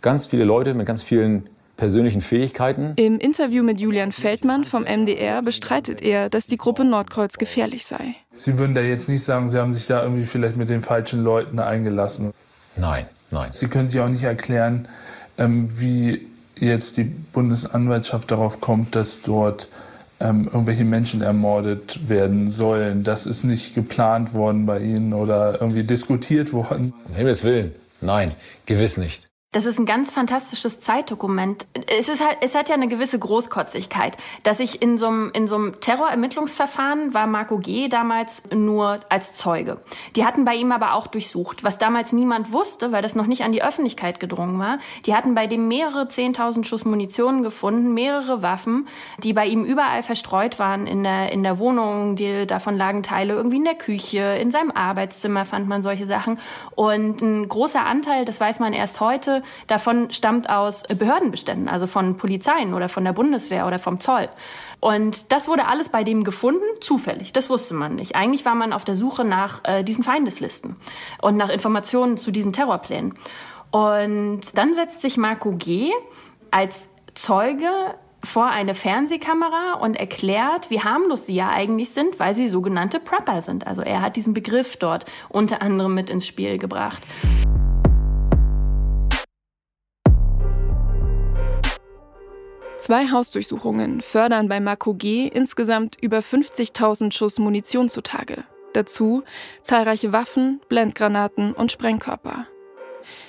Ganz 0.00 0.24
viele 0.24 0.44
Leute 0.44 0.72
mit 0.72 0.86
ganz 0.86 1.02
vielen 1.02 1.50
persönlichen 1.76 2.22
Fähigkeiten. 2.22 2.94
Im 2.96 3.18
Interview 3.18 3.62
mit 3.62 3.78
Julian 3.78 4.12
Feldmann 4.12 4.64
vom 4.64 4.84
MDR 4.84 5.42
bestreitet 5.42 6.00
er, 6.00 6.30
dass 6.30 6.46
die 6.46 6.56
Gruppe 6.56 6.82
Nordkreuz 6.82 7.36
gefährlich 7.36 7.84
sei. 7.84 8.14
Sie 8.32 8.58
würden 8.58 8.74
da 8.74 8.80
jetzt 8.80 9.10
nicht 9.10 9.22
sagen, 9.22 9.50
Sie 9.50 9.58
haben 9.58 9.74
sich 9.74 9.86
da 9.86 10.02
irgendwie 10.02 10.24
vielleicht 10.24 10.56
mit 10.56 10.70
den 10.70 10.80
falschen 10.80 11.22
Leuten 11.22 11.58
eingelassen. 11.58 12.32
Nein, 12.76 13.04
nein. 13.30 13.48
Sie 13.50 13.68
können 13.68 13.88
sich 13.88 14.00
auch 14.00 14.08
nicht 14.08 14.24
erklären, 14.24 14.88
ähm, 15.36 15.68
wie 15.78 16.26
jetzt 16.58 16.96
die 16.96 17.04
Bundesanwaltschaft 17.04 18.30
darauf 18.30 18.60
kommt, 18.60 18.94
dass 18.94 19.22
dort 19.22 19.68
ähm, 20.20 20.46
irgendwelche 20.46 20.84
Menschen 20.84 21.22
ermordet 21.22 22.08
werden 22.08 22.48
sollen. 22.48 23.04
Das 23.04 23.26
ist 23.26 23.44
nicht 23.44 23.74
geplant 23.74 24.32
worden 24.34 24.66
bei 24.66 24.80
Ihnen 24.80 25.12
oder 25.12 25.60
irgendwie 25.60 25.82
diskutiert 25.82 26.52
worden. 26.52 26.94
Um 27.08 27.14
Himmels 27.14 27.44
Willen, 27.44 27.72
nein, 28.00 28.32
gewiss 28.64 28.96
nicht. 28.96 29.26
Das 29.56 29.64
ist 29.64 29.78
ein 29.78 29.86
ganz 29.86 30.10
fantastisches 30.10 30.80
Zeitdokument. 30.80 31.66
Es, 31.86 32.10
ist 32.10 32.22
halt, 32.22 32.36
es 32.42 32.54
hat 32.54 32.68
ja 32.68 32.74
eine 32.74 32.88
gewisse 32.88 33.18
Großkotzigkeit, 33.18 34.18
dass 34.42 34.60
ich 34.60 34.82
in 34.82 34.98
so 34.98 35.06
einem, 35.06 35.30
in 35.32 35.48
so 35.48 35.56
einem 35.56 35.80
Terrorermittlungsverfahren 35.80 37.14
war 37.14 37.26
Marco 37.26 37.56
G. 37.56 37.88
damals 37.88 38.42
nur 38.54 39.00
als 39.08 39.32
Zeuge. 39.32 39.78
Die 40.14 40.26
hatten 40.26 40.44
bei 40.44 40.56
ihm 40.56 40.72
aber 40.72 40.92
auch 40.92 41.06
durchsucht, 41.06 41.64
was 41.64 41.78
damals 41.78 42.12
niemand 42.12 42.52
wusste, 42.52 42.92
weil 42.92 43.00
das 43.00 43.14
noch 43.14 43.26
nicht 43.26 43.44
an 43.44 43.52
die 43.52 43.62
Öffentlichkeit 43.62 44.20
gedrungen 44.20 44.58
war. 44.58 44.78
Die 45.06 45.14
hatten 45.14 45.34
bei 45.34 45.46
dem 45.46 45.68
mehrere 45.68 46.02
10.000 46.02 46.64
Schuss 46.64 46.84
Munition 46.84 47.42
gefunden, 47.42 47.94
mehrere 47.94 48.42
Waffen, 48.42 48.86
die 49.22 49.32
bei 49.32 49.46
ihm 49.46 49.64
überall 49.64 50.02
verstreut 50.02 50.58
waren 50.58 50.86
in 50.86 51.02
der, 51.02 51.32
in 51.32 51.42
der 51.42 51.58
Wohnung. 51.58 52.16
Die, 52.16 52.46
davon 52.46 52.76
lagen 52.76 53.02
Teile 53.02 53.32
irgendwie 53.32 53.56
in 53.56 53.64
der 53.64 53.74
Küche, 53.74 54.36
in 54.38 54.50
seinem 54.50 54.70
Arbeitszimmer 54.70 55.46
fand 55.46 55.66
man 55.66 55.80
solche 55.80 56.04
Sachen. 56.04 56.40
Und 56.74 57.22
ein 57.22 57.48
großer 57.48 57.86
Anteil, 57.86 58.26
das 58.26 58.38
weiß 58.38 58.60
man 58.60 58.74
erst 58.74 59.00
heute, 59.00 59.42
davon 59.66 60.10
stammt 60.10 60.48
aus 60.48 60.82
Behördenbeständen, 60.84 61.68
also 61.68 61.86
von 61.86 62.16
Polizeien 62.16 62.74
oder 62.74 62.88
von 62.88 63.04
der 63.04 63.12
Bundeswehr 63.12 63.66
oder 63.66 63.78
vom 63.78 64.00
Zoll. 64.00 64.28
Und 64.80 65.32
das 65.32 65.48
wurde 65.48 65.66
alles 65.66 65.88
bei 65.88 66.04
dem 66.04 66.24
gefunden, 66.24 66.64
zufällig. 66.80 67.32
Das 67.32 67.50
wusste 67.50 67.74
man 67.74 67.94
nicht. 67.94 68.14
Eigentlich 68.14 68.44
war 68.44 68.54
man 68.54 68.72
auf 68.72 68.84
der 68.84 68.94
Suche 68.94 69.24
nach 69.24 69.60
äh, 69.64 69.82
diesen 69.82 70.04
Feindeslisten 70.04 70.76
und 71.22 71.36
nach 71.36 71.48
Informationen 71.48 72.16
zu 72.16 72.30
diesen 72.30 72.52
Terrorplänen. 72.52 73.14
Und 73.70 74.56
dann 74.56 74.74
setzt 74.74 75.00
sich 75.00 75.16
Marco 75.16 75.52
G. 75.52 75.90
als 76.50 76.88
Zeuge 77.14 77.68
vor 78.26 78.46
eine 78.46 78.74
Fernsehkamera 78.74 79.74
und 79.80 79.94
erklärt, 79.94 80.70
wie 80.70 80.80
harmlos 80.80 81.26
sie 81.26 81.34
ja 81.34 81.50
eigentlich 81.50 81.90
sind, 81.90 82.18
weil 82.18 82.34
sie 82.34 82.48
sogenannte 82.48 83.00
Prepper 83.00 83.40
sind. 83.40 83.66
Also 83.66 83.82
er 83.82 84.02
hat 84.02 84.16
diesen 84.16 84.34
Begriff 84.34 84.76
dort 84.76 85.04
unter 85.28 85.62
anderem 85.62 85.94
mit 85.94 86.10
ins 86.10 86.26
Spiel 86.26 86.58
gebracht. 86.58 87.02
Zwei 92.86 93.10
Hausdurchsuchungen 93.10 94.00
fördern 94.00 94.48
bei 94.48 94.60
Marco 94.60 94.94
G. 94.94 95.26
insgesamt 95.26 95.96
über 96.00 96.20
50.000 96.20 97.12
Schuss 97.12 97.40
Munition 97.40 97.88
zutage. 97.88 98.44
Dazu 98.74 99.24
zahlreiche 99.62 100.12
Waffen, 100.12 100.60
Blendgranaten 100.68 101.52
und 101.52 101.72
Sprengkörper. 101.72 102.46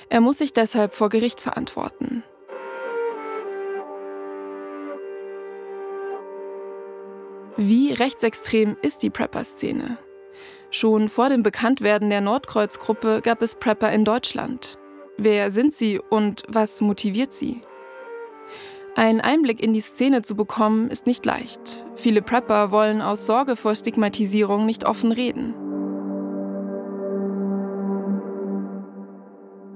Er 0.10 0.22
muss 0.22 0.38
sich 0.38 0.54
deshalb 0.54 0.94
vor 0.94 1.10
Gericht 1.10 1.42
verantworten. 1.42 2.24
Wie 7.56 7.94
rechtsextrem 7.94 8.78
ist 8.84 9.02
die 9.02 9.10
Prepper-Szene? 9.10 9.98
Schon 10.70 11.10
vor 11.10 11.30
dem 11.30 11.42
Bekanntwerden 11.42 12.12
der 12.12 12.22
Nordkreuz-Gruppe 12.22 13.22
gab 13.24 13.42
es 13.42 13.56
Prepper 13.56 13.92
in 13.92 14.06
Deutschland. 14.06 14.78
Wer 15.18 15.50
sind 15.50 15.74
sie 15.74 16.00
und 16.00 16.44
was 16.48 16.80
motiviert 16.80 17.34
sie? 17.34 17.64
Ein 18.98 19.22
Einblick 19.22 19.62
in 19.62 19.76
die 19.76 19.82
Szene 19.82 20.24
zu 20.24 20.36
bekommen, 20.36 20.90
ist 20.90 21.06
nicht 21.06 21.24
leicht. 21.24 21.86
Viele 21.96 22.24
Prepper 22.24 22.72
wollen 22.72 23.04
aus 23.04 23.28
Sorge 23.28 23.56
vor 23.56 23.76
Stigmatisierung 23.76 24.66
nicht 24.66 24.86
offen 24.86 25.12
reden. 25.12 25.54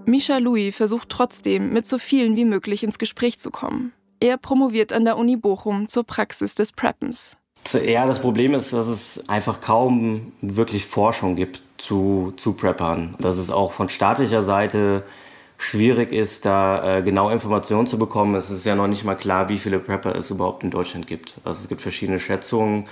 Misha 0.08 0.40
Louis 0.40 0.76
versucht 0.76 1.10
trotzdem, 1.10 1.72
mit 1.72 1.86
so 1.86 2.00
vielen 2.00 2.36
wie 2.36 2.46
möglich 2.46 2.82
ins 2.82 2.98
Gespräch 2.98 3.38
zu 3.38 3.52
kommen. 3.52 3.94
Er 4.20 4.38
promoviert 4.38 4.92
an 4.92 5.06
der 5.06 5.18
Uni 5.18 5.36
Bochum 5.36 5.88
zur 5.88 6.04
Praxis 6.04 6.56
des 6.56 6.72
Preppens. 6.72 7.38
Ja, 7.86 8.08
das 8.08 8.20
Problem 8.20 8.56
ist, 8.56 8.74
dass 8.74 8.88
es 8.88 9.30
einfach 9.30 9.62
kaum 9.62 10.32
wirklich 10.42 10.88
Forschung 10.88 11.36
gibt 11.36 11.62
zu, 11.78 12.34
zu 12.38 12.54
Preppern. 12.54 13.14
Dass 13.20 13.38
es 13.38 13.52
auch 13.52 13.72
von 13.72 13.88
staatlicher 13.88 14.42
Seite 14.42 15.04
schwierig 15.62 16.12
ist, 16.12 16.46
da 16.46 16.98
äh, 16.98 17.04
genau 17.04 17.30
Informationen 17.30 17.88
zu 17.88 17.98
bekommen. 18.00 18.36
Es 18.36 18.50
ist 18.50 18.66
ja 18.66 18.76
noch 18.76 18.88
nicht 18.88 19.04
mal 19.04 19.16
klar, 19.16 19.48
wie 19.50 19.60
viele 19.60 19.80
Prepper 19.80 20.16
es 20.16 20.32
überhaupt 20.32 20.64
in 20.64 20.72
Deutschland 20.72 21.08
gibt. 21.08 21.36
Also 21.44 21.62
es 21.62 21.70
gibt 21.70 21.82
verschiedene 21.82 22.20
Schätzungen. 22.20 22.86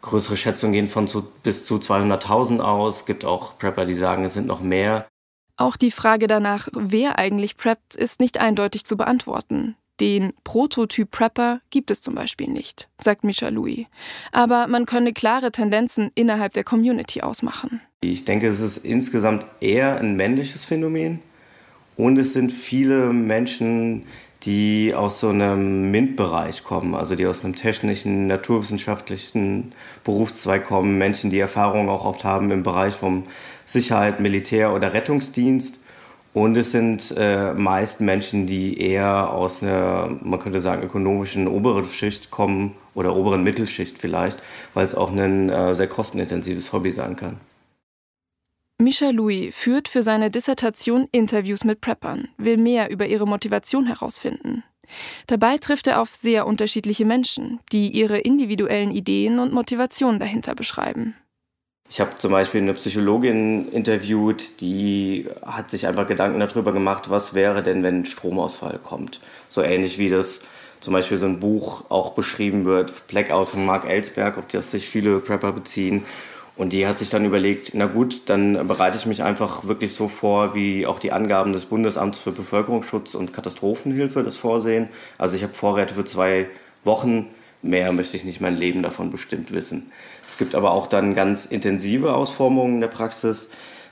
Größere 0.00 0.36
Schätzungen 0.36 0.72
gehen 0.72 0.88
von 0.88 1.06
zu, 1.06 1.28
bis 1.42 1.64
zu 1.64 1.76
200.000 1.76 2.60
aus. 2.60 3.00
Es 3.00 3.04
gibt 3.04 3.24
auch 3.24 3.58
Prepper, 3.58 3.84
die 3.84 3.94
sagen, 3.94 4.24
es 4.24 4.34
sind 4.34 4.46
noch 4.46 4.60
mehr. 4.60 5.06
Auch 5.56 5.76
die 5.76 5.90
Frage 5.90 6.26
danach, 6.26 6.68
wer 6.72 7.18
eigentlich 7.18 7.56
preppt, 7.56 7.94
ist 7.94 8.20
nicht 8.20 8.38
eindeutig 8.38 8.84
zu 8.84 8.96
beantworten. 8.96 9.76
Den 10.00 10.32
Prototyp 10.42 11.10
Prepper 11.10 11.60
gibt 11.70 11.90
es 11.90 12.00
zum 12.00 12.14
Beispiel 12.14 12.48
nicht, 12.48 12.88
sagt 13.00 13.22
Misha 13.22 13.50
Louis. 13.50 13.86
Aber 14.32 14.66
man 14.66 14.86
könne 14.86 15.12
klare 15.12 15.52
Tendenzen 15.52 16.10
innerhalb 16.14 16.54
der 16.54 16.64
Community 16.64 17.20
ausmachen. 17.20 17.80
Ich 18.00 18.24
denke, 18.24 18.48
es 18.48 18.60
ist 18.60 18.78
insgesamt 18.78 19.46
eher 19.60 20.00
ein 20.00 20.16
männliches 20.16 20.64
Phänomen. 20.64 21.20
Und 22.02 22.18
es 22.18 22.32
sind 22.32 22.50
viele 22.50 23.12
Menschen, 23.12 24.06
die 24.42 24.92
aus 24.92 25.20
so 25.20 25.28
einem 25.28 25.92
MINT-Bereich 25.92 26.64
kommen, 26.64 26.96
also 26.96 27.14
die 27.14 27.26
aus 27.26 27.44
einem 27.44 27.54
technischen, 27.54 28.26
naturwissenschaftlichen 28.26 29.70
Berufszweig 30.02 30.64
kommen, 30.64 30.98
Menschen, 30.98 31.30
die 31.30 31.38
Erfahrung 31.38 31.88
auch 31.88 32.04
oft 32.04 32.24
haben 32.24 32.50
im 32.50 32.64
Bereich 32.64 32.94
vom 32.94 33.22
Sicherheit, 33.64 34.18
Militär 34.18 34.74
oder 34.74 34.94
Rettungsdienst. 34.94 35.78
Und 36.34 36.56
es 36.56 36.72
sind 36.72 37.14
äh, 37.16 37.52
meist 37.52 38.00
Menschen, 38.00 38.48
die 38.48 38.80
eher 38.80 39.30
aus 39.30 39.62
einer, 39.62 40.10
man 40.22 40.40
könnte 40.40 40.60
sagen, 40.60 40.82
ökonomischen 40.82 41.46
oberen 41.46 41.84
Schicht 41.84 42.32
kommen 42.32 42.72
oder 42.96 43.14
oberen 43.14 43.44
Mittelschicht 43.44 43.96
vielleicht, 43.96 44.40
weil 44.74 44.84
es 44.84 44.96
auch 44.96 45.12
ein 45.12 45.50
äh, 45.50 45.76
sehr 45.76 45.86
kostenintensives 45.86 46.72
Hobby 46.72 46.90
sein 46.90 47.14
kann. 47.14 47.36
Michel 48.82 49.14
Louis 49.14 49.54
führt 49.54 49.88
für 49.88 50.02
seine 50.02 50.30
Dissertation 50.30 51.08
Interviews 51.12 51.64
mit 51.64 51.80
Preppern, 51.80 52.28
will 52.36 52.56
mehr 52.56 52.90
über 52.90 53.06
ihre 53.06 53.26
Motivation 53.26 53.86
herausfinden. 53.86 54.64
Dabei 55.26 55.58
trifft 55.58 55.86
er 55.86 56.00
auf 56.00 56.14
sehr 56.14 56.46
unterschiedliche 56.46 57.04
Menschen, 57.04 57.60
die 57.70 57.88
ihre 57.88 58.18
individuellen 58.18 58.90
Ideen 58.90 59.38
und 59.38 59.52
Motivationen 59.52 60.18
dahinter 60.18 60.54
beschreiben. 60.54 61.14
Ich 61.88 62.00
habe 62.00 62.16
zum 62.16 62.32
Beispiel 62.32 62.62
eine 62.62 62.74
Psychologin 62.74 63.70
interviewt, 63.70 64.60
die 64.60 65.28
hat 65.42 65.70
sich 65.70 65.86
einfach 65.86 66.06
Gedanken 66.06 66.40
darüber 66.40 66.72
gemacht, 66.72 67.10
was 67.10 67.34
wäre 67.34 67.62
denn, 67.62 67.82
wenn 67.82 68.04
Stromausfall 68.04 68.80
kommt. 68.82 69.20
So 69.48 69.62
ähnlich 69.62 69.98
wie 69.98 70.08
das 70.08 70.40
zum 70.80 70.94
Beispiel 70.94 71.16
so 71.16 71.26
ein 71.26 71.38
Buch 71.38 71.84
auch 71.90 72.14
beschrieben 72.14 72.64
wird, 72.64 73.06
Blackout 73.06 73.48
von 73.50 73.64
Mark 73.64 73.88
Ellsberg, 73.88 74.38
auf 74.38 74.46
das 74.48 74.70
sich 74.72 74.88
viele 74.88 75.20
Prepper 75.20 75.52
beziehen. 75.52 76.04
Und 76.54 76.72
die 76.72 76.86
hat 76.86 76.98
sich 76.98 77.08
dann 77.08 77.24
überlegt, 77.24 77.70
na 77.72 77.86
gut, 77.86 78.22
dann 78.26 78.66
bereite 78.68 78.98
ich 78.98 79.06
mich 79.06 79.22
einfach 79.22 79.66
wirklich 79.66 79.94
so 79.94 80.08
vor, 80.08 80.54
wie 80.54 80.86
auch 80.86 80.98
die 80.98 81.12
Angaben 81.12 81.52
des 81.52 81.64
Bundesamts 81.64 82.18
für 82.18 82.30
Bevölkerungsschutz 82.30 83.14
und 83.14 83.32
Katastrophenhilfe 83.32 84.22
das 84.22 84.36
vorsehen. 84.36 84.88
Also 85.16 85.34
ich 85.34 85.42
habe 85.42 85.54
Vorräte 85.54 85.94
für 85.94 86.04
zwei 86.04 86.46
Wochen. 86.84 87.28
Mehr 87.62 87.92
möchte 87.92 88.16
ich 88.16 88.24
nicht 88.24 88.40
mein 88.40 88.56
Leben 88.56 88.82
davon 88.82 89.10
bestimmt 89.10 89.52
wissen. 89.52 89.92
Es 90.26 90.36
gibt 90.36 90.54
aber 90.54 90.72
auch 90.72 90.88
dann 90.88 91.14
ganz 91.14 91.46
intensive 91.46 92.12
Ausformungen 92.14 92.80
der 92.80 92.88
Praxis. 92.88 93.48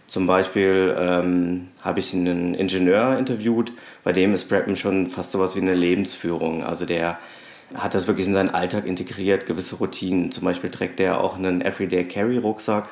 Zum 0.07 0.27
Beispiel 0.27 0.95
ähm, 0.99 1.69
habe 1.83 2.01
ich 2.01 2.13
einen 2.13 2.55
Ingenieur 2.55 3.17
interviewt, 3.17 3.73
bei 4.03 4.13
dem 4.13 4.35
ist 4.35 4.49
Preppen 4.49 4.75
schon 4.75 5.09
fast 5.09 5.31
sowas 5.31 5.55
wie 5.55 5.61
eine 5.61 5.75
Lebensführung. 5.75 6.65
Also 6.65 6.85
der 6.85 7.21
hat 7.75 7.95
das 7.95 8.07
wirklich 8.07 8.27
in 8.27 8.35
seinen 8.35 8.51
Alltag 8.51 8.87
integriert, 8.87 9.47
gewisse 9.47 9.77
Routinen. 9.77 10.33
Zum 10.33 10.45
Beispiel 10.45 10.71
trägt 10.71 11.01
er 11.01 11.21
auch 11.21 11.37
einen 11.37 11.61
Everyday 11.61 12.05
Carry 12.05 12.39
Rucksack. 12.39 12.89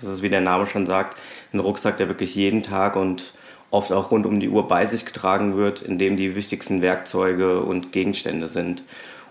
Das 0.00 0.10
ist, 0.10 0.22
wie 0.22 0.28
der 0.28 0.40
Name 0.40 0.66
schon 0.66 0.86
sagt, 0.86 1.16
ein 1.52 1.60
Rucksack, 1.60 1.98
der 1.98 2.08
wirklich 2.08 2.34
jeden 2.34 2.62
Tag 2.62 2.96
und 2.96 3.34
oft 3.70 3.92
auch 3.92 4.10
rund 4.10 4.26
um 4.26 4.40
die 4.40 4.48
Uhr 4.48 4.66
bei 4.66 4.86
sich 4.86 5.04
getragen 5.04 5.56
wird, 5.56 5.82
in 5.82 5.98
dem 5.98 6.16
die 6.16 6.34
wichtigsten 6.34 6.82
Werkzeuge 6.82 7.60
und 7.60 7.92
Gegenstände 7.92 8.48
sind. 8.48 8.82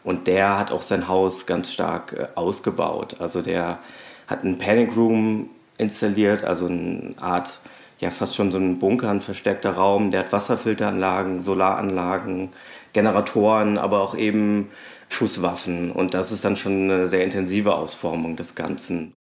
Und 0.03 0.27
der 0.27 0.57
hat 0.57 0.71
auch 0.71 0.81
sein 0.81 1.07
Haus 1.07 1.45
ganz 1.45 1.73
stark 1.73 2.13
äh, 2.13 2.27
ausgebaut. 2.35 3.19
Also 3.19 3.41
der 3.41 3.79
hat 4.27 4.43
einen 4.43 4.57
Panic 4.57 4.95
Room 4.95 5.49
installiert, 5.77 6.43
also 6.43 6.67
eine 6.67 7.15
Art, 7.19 7.59
ja 7.99 8.11
fast 8.11 8.35
schon 8.35 8.51
so 8.51 8.57
ein 8.57 8.79
Bunker, 8.79 9.09
ein 9.09 9.21
versteckter 9.21 9.71
Raum. 9.71 10.11
Der 10.11 10.21
hat 10.21 10.31
Wasserfilteranlagen, 10.31 11.41
Solaranlagen, 11.41 12.49
Generatoren, 12.93 13.77
aber 13.77 14.01
auch 14.01 14.15
eben 14.15 14.71
Schusswaffen. 15.09 15.91
Und 15.91 16.13
das 16.13 16.31
ist 16.31 16.45
dann 16.45 16.55
schon 16.55 16.83
eine 16.83 17.07
sehr 17.07 17.23
intensive 17.23 17.75
Ausformung 17.75 18.35
des 18.35 18.55
Ganzen. 18.55 19.13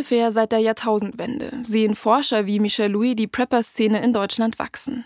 Ungefähr 0.00 0.32
seit 0.32 0.52
der 0.52 0.60
Jahrtausendwende 0.60 1.58
sehen 1.62 1.94
Forscher 1.94 2.46
wie 2.46 2.58
Michel 2.58 2.90
Louis 2.90 3.14
die 3.16 3.26
Prepper-Szene 3.26 4.02
in 4.02 4.14
Deutschland 4.14 4.58
wachsen. 4.58 5.04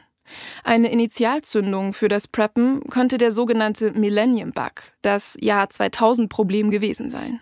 Eine 0.62 0.92
Initialzündung 0.92 1.92
für 1.92 2.06
das 2.06 2.28
Preppen 2.28 2.80
könnte 2.90 3.18
der 3.18 3.32
sogenannte 3.32 3.90
Millennium 3.90 4.52
Bug, 4.52 4.92
das 5.02 5.36
Jahr 5.40 5.68
2000 5.68 6.28
Problem 6.28 6.70
gewesen 6.70 7.10
sein. 7.10 7.40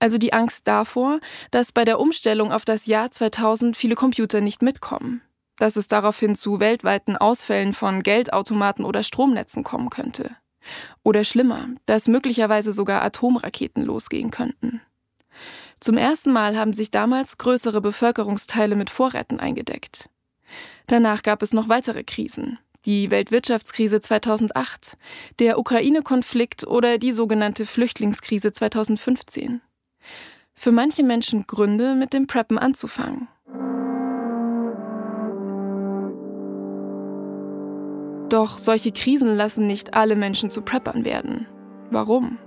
Also 0.00 0.18
die 0.18 0.32
Angst 0.32 0.66
davor, 0.66 1.20
dass 1.52 1.70
bei 1.70 1.84
der 1.84 2.00
Umstellung 2.00 2.50
auf 2.50 2.64
das 2.64 2.86
Jahr 2.86 3.12
2000 3.12 3.76
viele 3.76 3.94
Computer 3.94 4.40
nicht 4.40 4.60
mitkommen. 4.60 5.22
Dass 5.58 5.76
es 5.76 5.86
daraufhin 5.86 6.34
zu 6.34 6.58
weltweiten 6.58 7.16
Ausfällen 7.16 7.74
von 7.74 8.02
Geldautomaten 8.02 8.84
oder 8.84 9.04
Stromnetzen 9.04 9.62
kommen 9.62 9.88
könnte. 9.88 10.34
Oder 11.04 11.22
schlimmer, 11.22 11.68
dass 11.86 12.08
möglicherweise 12.08 12.72
sogar 12.72 13.02
Atomraketen 13.02 13.84
losgehen 13.84 14.32
könnten. 14.32 14.80
Zum 15.82 15.96
ersten 15.96 16.30
Mal 16.30 16.56
haben 16.56 16.72
sich 16.72 16.92
damals 16.92 17.38
größere 17.38 17.80
Bevölkerungsteile 17.80 18.76
mit 18.76 18.88
Vorräten 18.88 19.40
eingedeckt. 19.40 20.08
Danach 20.86 21.22
gab 21.22 21.42
es 21.42 21.52
noch 21.52 21.68
weitere 21.68 22.04
Krisen. 22.04 22.60
Die 22.84 23.10
Weltwirtschaftskrise 23.10 24.00
2008, 24.00 24.96
der 25.40 25.58
Ukraine-Konflikt 25.58 26.64
oder 26.68 26.98
die 26.98 27.10
sogenannte 27.10 27.66
Flüchtlingskrise 27.66 28.52
2015. 28.52 29.60
Für 30.54 30.70
manche 30.70 31.02
Menschen 31.02 31.48
Gründe, 31.48 31.96
mit 31.96 32.12
dem 32.12 32.28
Preppen 32.28 32.58
anzufangen. 32.58 33.26
Doch 38.28 38.58
solche 38.58 38.92
Krisen 38.92 39.34
lassen 39.34 39.66
nicht 39.66 39.94
alle 39.94 40.14
Menschen 40.14 40.48
zu 40.48 40.62
Preppern 40.62 41.04
werden. 41.04 41.48
Warum? 41.90 42.38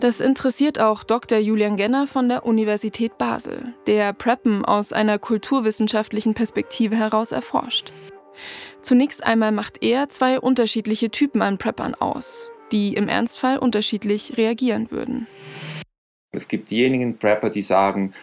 Das 0.00 0.20
interessiert 0.20 0.80
auch 0.80 1.04
Dr. 1.04 1.38
Julian 1.38 1.76
Genner 1.76 2.06
von 2.06 2.30
der 2.30 2.46
Universität 2.46 3.18
Basel, 3.18 3.74
der 3.86 4.14
Preppen 4.14 4.64
aus 4.64 4.94
einer 4.94 5.18
kulturwissenschaftlichen 5.18 6.32
Perspektive 6.32 6.96
heraus 6.96 7.32
erforscht. 7.32 7.92
Zunächst 8.80 9.22
einmal 9.22 9.52
macht 9.52 9.82
er 9.82 10.08
zwei 10.08 10.40
unterschiedliche 10.40 11.10
Typen 11.10 11.42
an 11.42 11.58
Preppern 11.58 11.94
aus, 11.94 12.50
die 12.72 12.94
im 12.94 13.08
Ernstfall 13.08 13.58
unterschiedlich 13.58 14.38
reagieren 14.38 14.90
würden. 14.90 15.26
Es 16.32 16.48
gibt 16.48 16.70
diejenigen 16.70 17.18
Prepper, 17.18 17.50
die 17.50 17.60
sagen, 17.60 18.14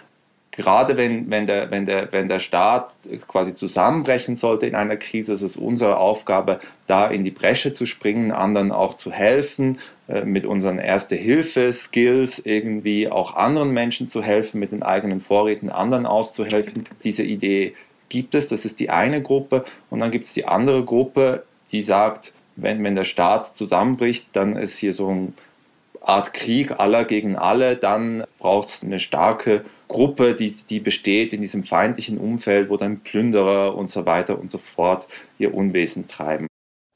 gerade 0.58 0.98
wenn, 0.98 1.30
wenn, 1.30 1.46
der, 1.46 1.72
wenn, 1.72 1.86
der, 1.86 2.12
wenn 2.12 2.28
der 2.28 2.40
Staat 2.40 2.96
quasi 3.28 3.56
zusammenbrechen 3.56 4.36
sollte 4.36 4.66
in 4.66 4.76
einer 4.76 4.98
Krise, 4.98 5.34
ist 5.34 5.44
es 5.44 5.56
unsere 5.56 5.98
Aufgabe, 5.98 6.60
da 6.88 7.08
in 7.08 7.24
die 7.24 7.32
Bresche 7.32 7.74
zu 7.74 7.86
springen, 7.86 8.32
anderen 8.32 8.72
auch 8.72 8.96
zu 8.96 9.12
helfen, 9.12 9.78
äh, 10.08 10.26
mit 10.26 10.46
unseren 10.46 10.80
Erste-Hilfe-Skills 10.80 12.40
irgendwie 12.40 13.08
auch 13.08 13.36
anderen 13.36 13.72
Menschen 13.72 14.10
zu 14.10 14.24
helfen, 14.24 14.60
mit 14.60 14.72
den 14.72 14.82
eigenen 14.82 15.22
Vorräten 15.22 15.70
anderen 15.70 16.08
auszuhelfen. 16.08 16.86
Diese 17.04 17.24
Idee 17.24 17.76
gibt 18.10 18.34
es, 18.34 18.48
das 18.48 18.66
ist 18.66 18.80
die 18.80 18.90
eine 18.90 19.22
Gruppe. 19.22 19.64
Und 19.92 20.00
dann 20.00 20.10
gibt 20.10 20.26
es 20.26 20.34
die 20.34 20.48
andere 20.48 20.84
Gruppe, 20.84 21.44
die 21.72 21.84
sagt, 21.84 22.34
wenn, 22.56 22.84
wenn 22.84 22.96
der 22.96 23.04
Staat 23.04 23.56
zusammenbricht, 23.56 24.30
dann 24.34 24.56
ist 24.56 24.80
hier 24.80 24.94
so 24.94 25.10
eine 25.10 25.34
Art 26.02 26.34
Krieg 26.34 26.80
aller 26.80 27.06
gegen 27.06 27.36
alle, 27.36 27.76
dann 27.76 28.24
braucht 28.40 28.70
es 28.70 28.84
eine 28.84 29.00
starke 29.00 29.66
Gruppe, 29.88 30.36
die, 30.36 30.54
die 30.70 30.80
besteht 30.80 31.34
in 31.34 31.42
diesem 31.42 31.64
feindlichen 31.64 32.18
Umfeld, 32.18 32.70
wo 32.70 32.78
dann 32.78 33.00
Plünderer 33.00 33.76
und 33.76 33.90
so 33.90 34.06
weiter 34.06 34.40
und 34.40 34.52
so 34.52 34.58
fort 34.58 35.08
ihr 35.38 35.54
Unwesen 35.54 36.08
treiben. 36.08 36.48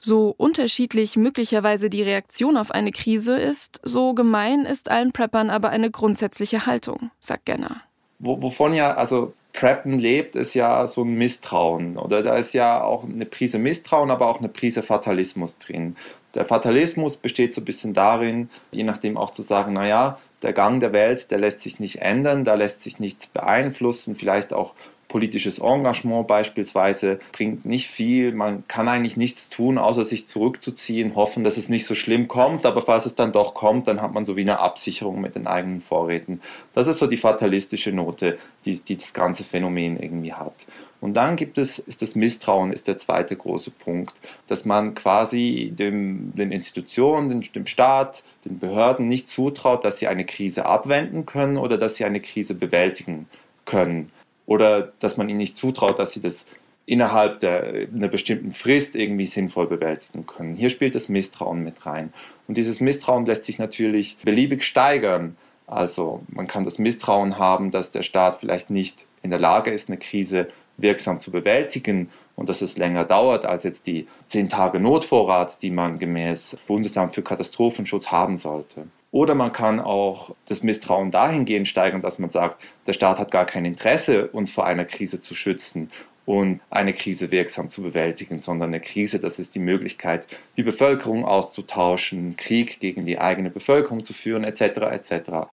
So 0.03 0.33
unterschiedlich 0.35 1.15
möglicherweise 1.15 1.89
die 1.89 2.01
Reaktion 2.01 2.57
auf 2.57 2.71
eine 2.71 2.91
Krise 2.91 3.37
ist, 3.37 3.79
so 3.83 4.13
gemein 4.13 4.65
ist 4.65 4.89
allen 4.89 5.11
Preppern 5.11 5.51
aber 5.51 5.69
eine 5.69 5.91
grundsätzliche 5.91 6.65
Haltung, 6.65 7.11
sagt 7.19 7.45
Genner. 7.45 7.81
Wovon 8.17 8.73
ja, 8.73 8.95
also 8.95 9.33
Preppen 9.53 9.99
lebt, 9.99 10.35
ist 10.35 10.53
ja 10.53 10.87
so 10.87 11.03
ein 11.03 11.15
Misstrauen. 11.15 11.97
Oder 11.97 12.23
da 12.23 12.37
ist 12.37 12.53
ja 12.53 12.83
auch 12.83 13.03
eine 13.03 13.25
Prise 13.25 13.59
Misstrauen, 13.59 14.09
aber 14.09 14.27
auch 14.27 14.39
eine 14.39 14.49
Prise 14.49 14.81
Fatalismus 14.81 15.57
drin. 15.57 15.95
Der 16.33 16.45
Fatalismus 16.45 17.17
besteht 17.17 17.53
so 17.53 17.61
ein 17.61 17.65
bisschen 17.65 17.93
darin, 17.93 18.49
je 18.71 18.83
nachdem 18.83 19.17
auch 19.17 19.31
zu 19.31 19.43
sagen, 19.43 19.73
naja, 19.73 20.19
der 20.41 20.53
Gang 20.53 20.79
der 20.79 20.93
Welt, 20.93 21.31
der 21.31 21.39
lässt 21.39 21.61
sich 21.61 21.79
nicht 21.79 22.01
ändern, 22.01 22.43
da 22.43 22.55
lässt 22.55 22.81
sich 22.81 22.99
nichts 22.99 23.27
beeinflussen, 23.27 24.15
vielleicht 24.15 24.53
auch 24.53 24.73
politisches 25.11 25.59
Engagement 25.59 26.25
beispielsweise 26.27 27.19
bringt 27.33 27.65
nicht 27.65 27.89
viel. 27.89 28.31
Man 28.31 28.65
kann 28.69 28.87
eigentlich 28.87 29.17
nichts 29.17 29.49
tun, 29.49 29.77
außer 29.77 30.05
sich 30.05 30.27
zurückzuziehen, 30.27 31.15
hoffen, 31.15 31.43
dass 31.43 31.57
es 31.57 31.67
nicht 31.67 31.85
so 31.85 31.95
schlimm 31.95 32.29
kommt. 32.29 32.65
Aber 32.65 32.81
falls 32.81 33.05
es 33.05 33.15
dann 33.15 33.33
doch 33.33 33.53
kommt, 33.53 33.87
dann 33.87 34.01
hat 34.01 34.13
man 34.13 34.25
so 34.25 34.37
wie 34.37 34.41
eine 34.41 34.59
Absicherung 34.59 35.19
mit 35.19 35.35
den 35.35 35.47
eigenen 35.47 35.81
Vorräten. 35.81 36.41
Das 36.73 36.87
ist 36.87 36.99
so 36.99 37.07
die 37.07 37.17
fatalistische 37.17 37.91
Note, 37.91 38.37
die, 38.63 38.79
die 38.79 38.97
das 38.97 39.13
ganze 39.13 39.43
Phänomen 39.43 40.01
irgendwie 40.01 40.33
hat. 40.33 40.65
Und 41.01 41.15
dann 41.15 41.35
gibt 41.35 41.57
es, 41.57 41.77
ist 41.79 42.01
das 42.01 42.15
Misstrauen, 42.15 42.71
ist 42.71 42.87
der 42.87 42.97
zweite 42.97 43.35
große 43.35 43.71
Punkt, 43.71 44.15
dass 44.47 44.63
man 44.65 44.95
quasi 44.95 45.73
dem, 45.75 46.31
den 46.35 46.51
Institutionen, 46.51 47.29
dem, 47.29 47.41
dem 47.53 47.65
Staat, 47.65 48.23
den 48.45 48.59
Behörden 48.59 49.07
nicht 49.07 49.29
zutraut, 49.29 49.85
dass 49.85 49.99
sie 49.99 50.07
eine 50.07 50.25
Krise 50.25 50.65
abwenden 50.65 51.25
können 51.25 51.57
oder 51.57 51.77
dass 51.77 51.95
sie 51.95 52.05
eine 52.05 52.21
Krise 52.21 52.55
bewältigen 52.55 53.27
können 53.65 54.11
oder 54.45 54.91
dass 54.99 55.17
man 55.17 55.29
ihnen 55.29 55.37
nicht 55.37 55.57
zutraut, 55.57 55.99
dass 55.99 56.11
sie 56.11 56.21
das 56.21 56.45
innerhalb 56.85 57.39
der, 57.39 57.87
einer 57.93 58.07
bestimmten 58.07 58.51
Frist 58.51 58.95
irgendwie 58.95 59.25
sinnvoll 59.25 59.67
bewältigen 59.67 60.25
können. 60.25 60.55
Hier 60.55 60.69
spielt 60.69 60.95
das 60.95 61.09
Misstrauen 61.09 61.63
mit 61.63 61.85
rein. 61.85 62.11
Und 62.47 62.57
dieses 62.57 62.81
Misstrauen 62.81 63.25
lässt 63.25 63.45
sich 63.45 63.59
natürlich 63.59 64.17
beliebig 64.23 64.63
steigern. 64.63 65.37
Also 65.67 66.23
man 66.27 66.47
kann 66.47 66.63
das 66.63 66.79
Misstrauen 66.79 67.37
haben, 67.37 67.71
dass 67.71 67.91
der 67.91 68.03
Staat 68.03 68.39
vielleicht 68.39 68.69
nicht 68.69 69.05
in 69.23 69.29
der 69.29 69.39
Lage 69.39 69.71
ist, 69.71 69.89
eine 69.89 69.99
Krise 69.99 70.47
wirksam 70.81 71.19
zu 71.19 71.31
bewältigen 71.31 72.09
und 72.35 72.49
dass 72.49 72.61
es 72.61 72.77
länger 72.77 73.05
dauert 73.05 73.45
als 73.45 73.63
jetzt 73.63 73.87
die 73.87 74.07
zehn 74.27 74.49
Tage 74.49 74.79
Notvorrat, 74.79 75.61
die 75.61 75.71
man 75.71 75.99
gemäß 75.99 76.57
Bundesamt 76.67 77.15
für 77.15 77.21
Katastrophenschutz 77.21 78.07
haben 78.07 78.37
sollte. 78.37 78.87
Oder 79.11 79.35
man 79.35 79.51
kann 79.51 79.79
auch 79.79 80.33
das 80.47 80.63
Misstrauen 80.63 81.11
dahingehend 81.11 81.67
steigern, 81.67 82.01
dass 82.01 82.17
man 82.17 82.29
sagt, 82.29 82.61
der 82.87 82.93
Staat 82.93 83.19
hat 83.19 83.29
gar 83.29 83.45
kein 83.45 83.65
Interesse, 83.65 84.27
uns 84.27 84.51
vor 84.51 84.65
einer 84.65 84.85
Krise 84.85 85.19
zu 85.19 85.35
schützen 85.35 85.91
und 86.25 86.61
eine 86.69 86.93
Krise 86.93 87.29
wirksam 87.29 87.69
zu 87.69 87.81
bewältigen, 87.81 88.39
sondern 88.39 88.69
eine 88.69 88.79
Krise, 88.79 89.19
das 89.19 89.37
ist 89.37 89.53
die 89.55 89.59
Möglichkeit, 89.59 90.27
die 90.55 90.63
Bevölkerung 90.63 91.25
auszutauschen, 91.25 92.37
Krieg 92.37 92.79
gegen 92.79 93.05
die 93.05 93.19
eigene 93.19 93.49
Bevölkerung 93.49 94.05
zu 94.05 94.13
führen, 94.13 94.45
etc. 94.45 94.61
etc. 94.61 95.51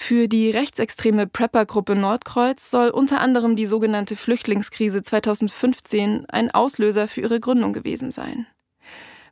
Für 0.00 0.28
die 0.28 0.48
rechtsextreme 0.50 1.26
Prepper-Gruppe 1.26 1.96
Nordkreuz 1.96 2.70
soll 2.70 2.88
unter 2.90 3.20
anderem 3.20 3.56
die 3.56 3.66
sogenannte 3.66 4.14
Flüchtlingskrise 4.14 5.02
2015 5.02 6.24
ein 6.30 6.52
Auslöser 6.52 7.08
für 7.08 7.20
ihre 7.22 7.40
Gründung 7.40 7.72
gewesen 7.72 8.12
sein. 8.12 8.46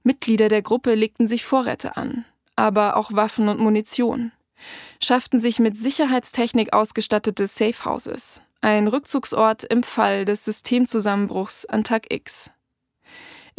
Mitglieder 0.03 0.49
der 0.49 0.63
Gruppe 0.63 0.95
legten 0.95 1.29
sich 1.29 1.45
Vorräte 1.45 1.97
an, 1.97 2.25
aber 2.57 2.97
auch 2.97 3.13
Waffen 3.13 3.49
und 3.49 3.61
Munition, 3.61 4.33
schafften 5.01 5.41
sich 5.41 5.61
mit 5.61 5.79
Sicherheitstechnik 5.79 6.73
ausgestattete 6.73 7.47
Safehouses, 7.47 8.43
ein 8.61 8.89
Rückzugsort 8.89 9.63
im 9.65 9.85
Fall 9.85 10.25
des 10.25 10.45
Systemzusammenbruchs 10.45 11.65
an 11.67 11.85
Tag 11.85 12.13
X. 12.13 12.51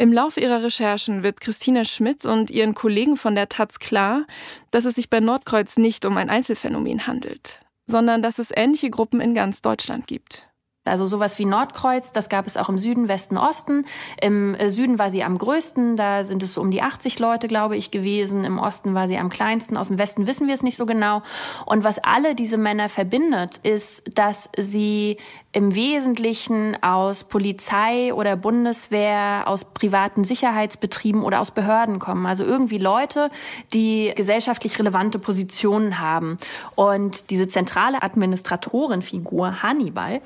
Im 0.00 0.12
Laufe 0.12 0.40
ihrer 0.40 0.62
Recherchen 0.62 1.24
wird 1.24 1.40
Christina 1.40 1.84
Schmidt 1.84 2.24
und 2.24 2.52
ihren 2.52 2.74
Kollegen 2.74 3.16
von 3.16 3.34
der 3.34 3.48
Taz 3.48 3.80
klar, 3.80 4.26
dass 4.70 4.84
es 4.84 4.94
sich 4.94 5.10
bei 5.10 5.18
Nordkreuz 5.18 5.76
nicht 5.76 6.06
um 6.06 6.16
ein 6.16 6.30
Einzelfenomen 6.30 7.08
handelt, 7.08 7.62
sondern 7.88 8.22
dass 8.22 8.38
es 8.38 8.52
ähnliche 8.54 8.90
Gruppen 8.90 9.20
in 9.20 9.34
ganz 9.34 9.60
Deutschland 9.60 10.06
gibt. 10.06 10.48
Also 10.84 11.04
sowas 11.04 11.38
wie 11.38 11.44
Nordkreuz, 11.44 12.12
das 12.12 12.28
gab 12.28 12.46
es 12.46 12.56
auch 12.56 12.68
im 12.68 12.78
Süden, 12.78 13.08
Westen, 13.08 13.36
Osten. 13.36 13.84
Im 14.22 14.54
äh, 14.54 14.70
Süden 14.70 14.98
war 14.98 15.10
sie 15.10 15.22
am 15.22 15.36
größten, 15.36 15.96
da 15.96 16.24
sind 16.24 16.42
es 16.42 16.54
so 16.54 16.60
um 16.60 16.70
die 16.70 16.80
80 16.80 17.18
Leute, 17.18 17.48
glaube 17.48 17.76
ich, 17.76 17.90
gewesen. 17.90 18.44
Im 18.44 18.58
Osten 18.58 18.94
war 18.94 19.06
sie 19.06 19.18
am 19.18 19.28
kleinsten, 19.28 19.76
aus 19.76 19.88
dem 19.88 19.98
Westen 19.98 20.26
wissen 20.26 20.46
wir 20.46 20.54
es 20.54 20.62
nicht 20.62 20.76
so 20.76 20.86
genau. 20.86 21.22
Und 21.66 21.84
was 21.84 21.98
alle 21.98 22.34
diese 22.34 22.56
Männer 22.56 22.88
verbindet, 22.88 23.58
ist, 23.58 24.04
dass 24.14 24.48
sie 24.56 25.18
im 25.52 25.74
Wesentlichen 25.74 26.76
aus 26.82 27.24
Polizei 27.24 28.12
oder 28.12 28.36
Bundeswehr, 28.36 29.44
aus 29.46 29.64
privaten 29.64 30.24
Sicherheitsbetrieben 30.24 31.22
oder 31.22 31.40
aus 31.40 31.52
Behörden 31.52 31.98
kommen. 31.98 32.26
Also 32.26 32.44
irgendwie 32.44 32.76
Leute, 32.76 33.30
die 33.72 34.12
gesellschaftlich 34.14 34.78
relevante 34.78 35.18
Positionen 35.18 36.00
haben. 36.00 36.36
Und 36.74 37.30
diese 37.30 37.48
zentrale 37.48 38.02
Administratorenfigur 38.02 39.62
Hannibal, 39.62 40.20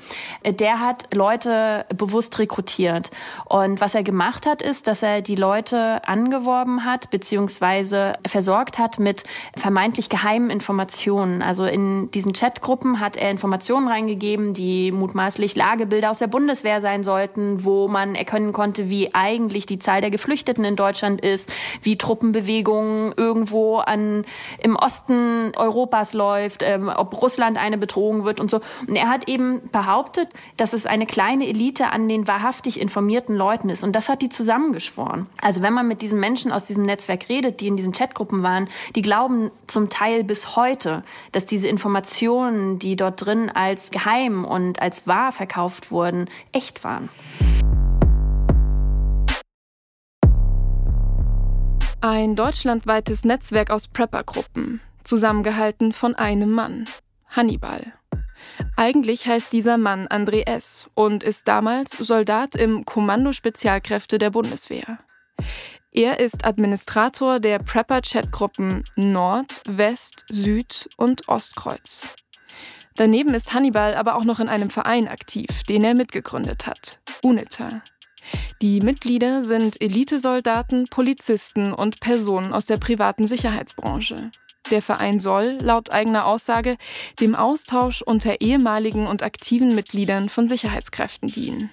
der 0.45 0.81
hat 0.81 1.07
Leute 1.13 1.85
bewusst 1.95 2.37
rekrutiert. 2.39 3.09
Und 3.45 3.79
was 3.79 3.95
er 3.95 4.03
gemacht 4.03 4.45
hat, 4.45 4.61
ist, 4.61 4.87
dass 4.87 5.03
er 5.03 5.21
die 5.21 5.35
Leute 5.35 6.05
angeworben 6.05 6.83
hat, 6.83 7.09
beziehungsweise 7.11 8.15
versorgt 8.27 8.77
hat 8.77 8.99
mit 8.99 9.23
vermeintlich 9.55 10.09
geheimen 10.09 10.49
Informationen. 10.49 11.41
Also 11.41 11.63
in 11.63 12.11
diesen 12.11 12.33
Chatgruppen 12.33 12.99
hat 12.99 13.15
er 13.15 13.31
Informationen 13.31 13.87
reingegeben, 13.87 14.53
die 14.53 14.91
mutmaßlich 15.13 15.55
Lagebilder 15.55 16.09
aus 16.09 16.17
der 16.17 16.27
Bundeswehr 16.27 16.81
sein 16.81 17.03
sollten, 17.03 17.63
wo 17.63 17.87
man 17.87 18.15
erkennen 18.15 18.51
konnte, 18.51 18.89
wie 18.89 19.13
eigentlich 19.13 19.67
die 19.67 19.77
Zahl 19.77 20.01
der 20.01 20.09
Geflüchteten 20.09 20.65
in 20.65 20.75
Deutschland 20.75 21.21
ist, 21.21 21.51
wie 21.83 21.97
Truppenbewegungen 21.97 23.13
irgendwo 23.15 23.77
an, 23.77 24.25
im 24.59 24.75
Osten 24.75 25.51
Europas 25.55 26.13
läuft, 26.13 26.63
ähm, 26.63 26.89
ob 26.93 27.21
Russland 27.21 27.57
eine 27.57 27.77
Bedrohung 27.77 28.25
wird 28.25 28.39
und 28.39 28.49
so. 28.49 28.61
Und 28.87 28.95
er 28.95 29.09
hat 29.09 29.29
eben 29.29 29.61
behauptet, 29.71 30.29
dass 30.57 30.73
es 30.73 30.87
eine 30.87 31.05
kleine 31.05 31.47
Elite 31.47 31.91
an 31.91 32.09
den 32.09 32.27
wahrhaftig 32.27 32.81
informierten 32.81 33.35
Leuten 33.35 33.69
ist. 33.69 33.83
Und 33.83 33.93
das 33.93 34.09
hat 34.09 34.21
die 34.23 34.29
zusammengeschworen. 34.29 35.27
Also 35.41 35.61
wenn 35.61 35.73
man 35.73 35.87
mit 35.87 36.01
diesen 36.01 36.19
Menschen 36.19 36.51
aus 36.51 36.65
diesem 36.65 36.83
Netzwerk 36.83 37.29
redet, 37.29 37.61
die 37.61 37.67
in 37.67 37.77
diesen 37.77 37.93
Chatgruppen 37.93 38.41
waren, 38.41 38.67
die 38.95 39.03
glauben 39.03 39.51
zum 39.67 39.89
Teil 39.89 40.23
bis 40.23 40.55
heute, 40.55 41.03
dass 41.31 41.45
diese 41.45 41.67
Informationen, 41.67 42.79
die 42.79 42.95
dort 42.95 43.23
drin 43.23 43.51
als 43.51 43.91
geheim 43.91 44.43
und 44.45 44.81
als 44.81 45.02
wahr 45.07 45.31
verkauft 45.31 45.91
wurden, 45.91 46.29
echt 46.51 46.83
waren. 46.83 47.09
Ein 52.01 52.35
deutschlandweites 52.35 53.23
Netzwerk 53.23 53.69
aus 53.69 53.87
Prepper-Gruppen, 53.87 54.81
zusammengehalten 55.03 55.93
von 55.93 56.15
einem 56.15 56.51
Mann, 56.51 56.83
Hannibal. 57.27 57.93
Eigentlich 58.75 59.27
heißt 59.27 59.53
dieser 59.53 59.77
Mann 59.77 60.07
André 60.07 60.45
S. 60.45 60.89
und 60.95 61.23
ist 61.23 61.47
damals 61.47 61.91
Soldat 61.91 62.55
im 62.55 62.83
Kommando 62.85 63.31
Spezialkräfte 63.31 64.17
der 64.17 64.31
Bundeswehr. 64.31 64.99
Er 65.91 66.19
ist 66.19 66.43
Administrator 66.43 67.39
der 67.39 67.59
Prepper-Chat-Gruppen 67.59 68.83
Nord, 68.95 69.61
West, 69.65 70.25
Süd 70.27 70.89
und 70.97 71.29
Ostkreuz. 71.29 72.07
Daneben 72.95 73.33
ist 73.33 73.53
Hannibal 73.53 73.95
aber 73.95 74.15
auch 74.15 74.23
noch 74.23 74.39
in 74.39 74.49
einem 74.49 74.69
Verein 74.69 75.07
aktiv, 75.07 75.63
den 75.63 75.83
er 75.83 75.93
mitgegründet 75.93 76.67
hat, 76.67 76.99
UNITA. 77.21 77.81
Die 78.61 78.79
Mitglieder 78.79 79.43
sind 79.43 79.81
Elitesoldaten, 79.81 80.87
Polizisten 80.89 81.73
und 81.73 81.99
Personen 81.99 82.53
aus 82.53 82.65
der 82.65 82.77
privaten 82.77 83.27
Sicherheitsbranche. 83.27 84.31
Der 84.71 84.81
Verein 84.81 85.19
soll, 85.19 85.57
laut 85.61 85.91
eigener 85.91 86.25
Aussage, 86.25 86.77
dem 87.19 87.35
Austausch 87.35 88.01
unter 88.01 88.39
ehemaligen 88.39 89.07
und 89.07 89.21
aktiven 89.21 89.75
Mitgliedern 89.75 90.29
von 90.29 90.47
Sicherheitskräften 90.47 91.29
dienen. 91.29 91.69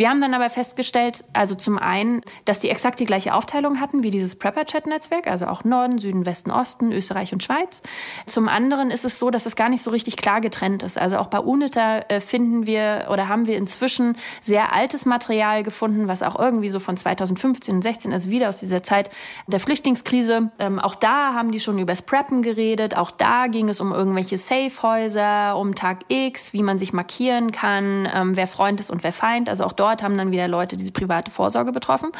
Wir 0.00 0.08
haben 0.08 0.22
dann 0.22 0.32
aber 0.32 0.48
festgestellt, 0.48 1.24
also 1.34 1.54
zum 1.54 1.76
einen, 1.76 2.22
dass 2.46 2.60
die 2.60 2.70
exakt 2.70 3.00
die 3.00 3.04
gleiche 3.04 3.34
Aufteilung 3.34 3.80
hatten 3.80 4.02
wie 4.02 4.10
dieses 4.10 4.34
Prepper-Chat-Netzwerk, 4.34 5.26
also 5.26 5.46
auch 5.46 5.62
Norden, 5.62 5.98
Süden, 5.98 6.24
Westen, 6.24 6.50
Osten, 6.50 6.90
Österreich 6.90 7.34
und 7.34 7.42
Schweiz. 7.42 7.82
Zum 8.24 8.48
anderen 8.48 8.90
ist 8.90 9.04
es 9.04 9.18
so, 9.18 9.28
dass 9.28 9.44
es 9.44 9.56
gar 9.56 9.68
nicht 9.68 9.82
so 9.82 9.90
richtig 9.90 10.16
klar 10.16 10.40
getrennt 10.40 10.82
ist. 10.82 10.96
Also 10.96 11.18
auch 11.18 11.26
bei 11.26 11.38
UNITA 11.38 11.98
äh, 12.08 12.20
finden 12.20 12.64
wir 12.64 13.08
oder 13.10 13.28
haben 13.28 13.46
wir 13.46 13.58
inzwischen 13.58 14.16
sehr 14.40 14.72
altes 14.72 15.04
Material 15.04 15.62
gefunden, 15.62 16.08
was 16.08 16.22
auch 16.22 16.38
irgendwie 16.38 16.70
so 16.70 16.80
von 16.80 16.96
2015 16.96 17.74
und 17.74 17.82
16, 17.82 18.10
also 18.14 18.30
wieder 18.30 18.48
aus 18.48 18.60
dieser 18.60 18.82
Zeit 18.82 19.10
der 19.48 19.60
Flüchtlingskrise. 19.60 20.50
Ähm, 20.58 20.78
auch 20.78 20.94
da 20.94 21.34
haben 21.34 21.50
die 21.50 21.60
schon 21.60 21.78
übers 21.78 22.00
Preppen 22.00 22.40
geredet. 22.40 22.96
Auch 22.96 23.10
da 23.10 23.48
ging 23.48 23.68
es 23.68 23.82
um 23.82 23.92
irgendwelche 23.92 24.38
Safe-Häuser, 24.38 25.58
um 25.58 25.74
Tag 25.74 26.06
X, 26.08 26.54
wie 26.54 26.62
man 26.62 26.78
sich 26.78 26.94
markieren 26.94 27.52
kann, 27.52 28.08
ähm, 28.14 28.34
wer 28.34 28.46
Freund 28.46 28.80
ist 28.80 28.90
und 28.90 29.04
wer 29.04 29.12
Feind. 29.12 29.50
Also 29.50 29.64
auch 29.64 29.74
dort 29.74 29.89
dort 29.90 30.02
haben 30.02 30.16
dann 30.16 30.30
wieder 30.30 30.48
Leute 30.48 30.76
diese 30.76 30.92
private 30.92 31.30
Vorsorge 31.30 31.72
betroffen. 31.72 32.10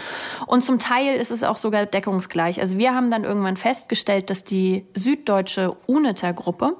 Und 0.46 0.64
zum 0.64 0.78
Teil 0.78 1.16
ist 1.16 1.30
es 1.30 1.42
auch 1.42 1.56
sogar 1.56 1.86
deckungsgleich. 1.86 2.60
Also 2.60 2.78
wir 2.78 2.94
haben 2.94 3.10
dann 3.10 3.24
irgendwann 3.24 3.56
festgestellt, 3.56 4.30
dass 4.30 4.44
die 4.44 4.86
süddeutsche 4.94 5.76
UNITA-Gruppe 5.86 6.76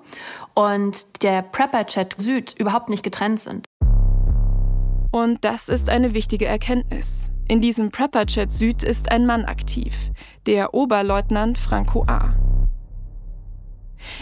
und 0.55 1.23
der 1.23 1.43
Prepper-Chat 1.43 2.15
Süd 2.19 2.55
überhaupt 2.59 2.89
nicht 2.89 3.03
getrennt 3.03 3.41
sind. 3.41 3.67
Und 5.13 5.45
das 5.45 5.69
ist 5.69 5.89
eine 5.89 6.15
wichtige 6.15 6.47
Erkenntnis. 6.47 7.31
In 7.49 7.61
diesem 7.61 7.91
Prepper-Chat 7.91 8.53
Süd 8.53 8.83
ist 8.83 9.11
ein 9.11 9.27
Mann 9.27 9.45
aktiv, 9.45 10.11
der 10.47 10.73
Oberleutnant 10.75 11.59
Franco 11.59 12.05
A. 12.07 12.35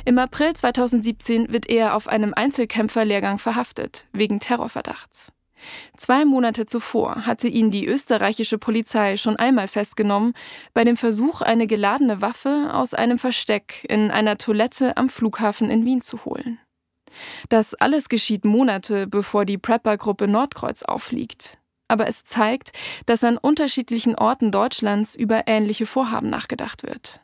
Im 0.04 0.18
April 0.18 0.54
2017 0.54 1.52
wird 1.52 1.68
er 1.68 1.94
auf 1.94 2.08
einem 2.08 2.32
Einzelkämpferlehrgang 2.34 3.38
verhaftet, 3.38 4.06
wegen 4.12 4.40
Terrorverdachts. 4.40 5.32
Zwei 5.96 6.24
Monate 6.24 6.66
zuvor 6.66 7.26
hatte 7.26 7.48
ihn 7.48 7.70
die 7.70 7.86
österreichische 7.86 8.58
Polizei 8.58 9.16
schon 9.16 9.36
einmal 9.36 9.68
festgenommen 9.68 10.34
bei 10.74 10.84
dem 10.84 10.96
Versuch, 10.96 11.40
eine 11.40 11.66
geladene 11.66 12.20
Waffe 12.20 12.70
aus 12.72 12.94
einem 12.94 13.18
Versteck 13.18 13.84
in 13.88 14.10
einer 14.10 14.38
Toilette 14.38 14.96
am 14.96 15.08
Flughafen 15.08 15.70
in 15.70 15.84
Wien 15.84 16.00
zu 16.00 16.24
holen. 16.24 16.58
Das 17.48 17.74
alles 17.74 18.08
geschieht 18.08 18.44
Monate, 18.44 19.06
bevor 19.06 19.44
die 19.44 19.58
Prepper-Gruppe 19.58 20.28
Nordkreuz 20.28 20.82
aufliegt. 20.82 21.58
Aber 21.88 22.06
es 22.06 22.24
zeigt, 22.24 22.72
dass 23.06 23.24
an 23.24 23.38
unterschiedlichen 23.38 24.14
Orten 24.14 24.50
Deutschlands 24.50 25.16
über 25.16 25.44
ähnliche 25.46 25.86
Vorhaben 25.86 26.28
nachgedacht 26.28 26.82
wird. 26.82 27.20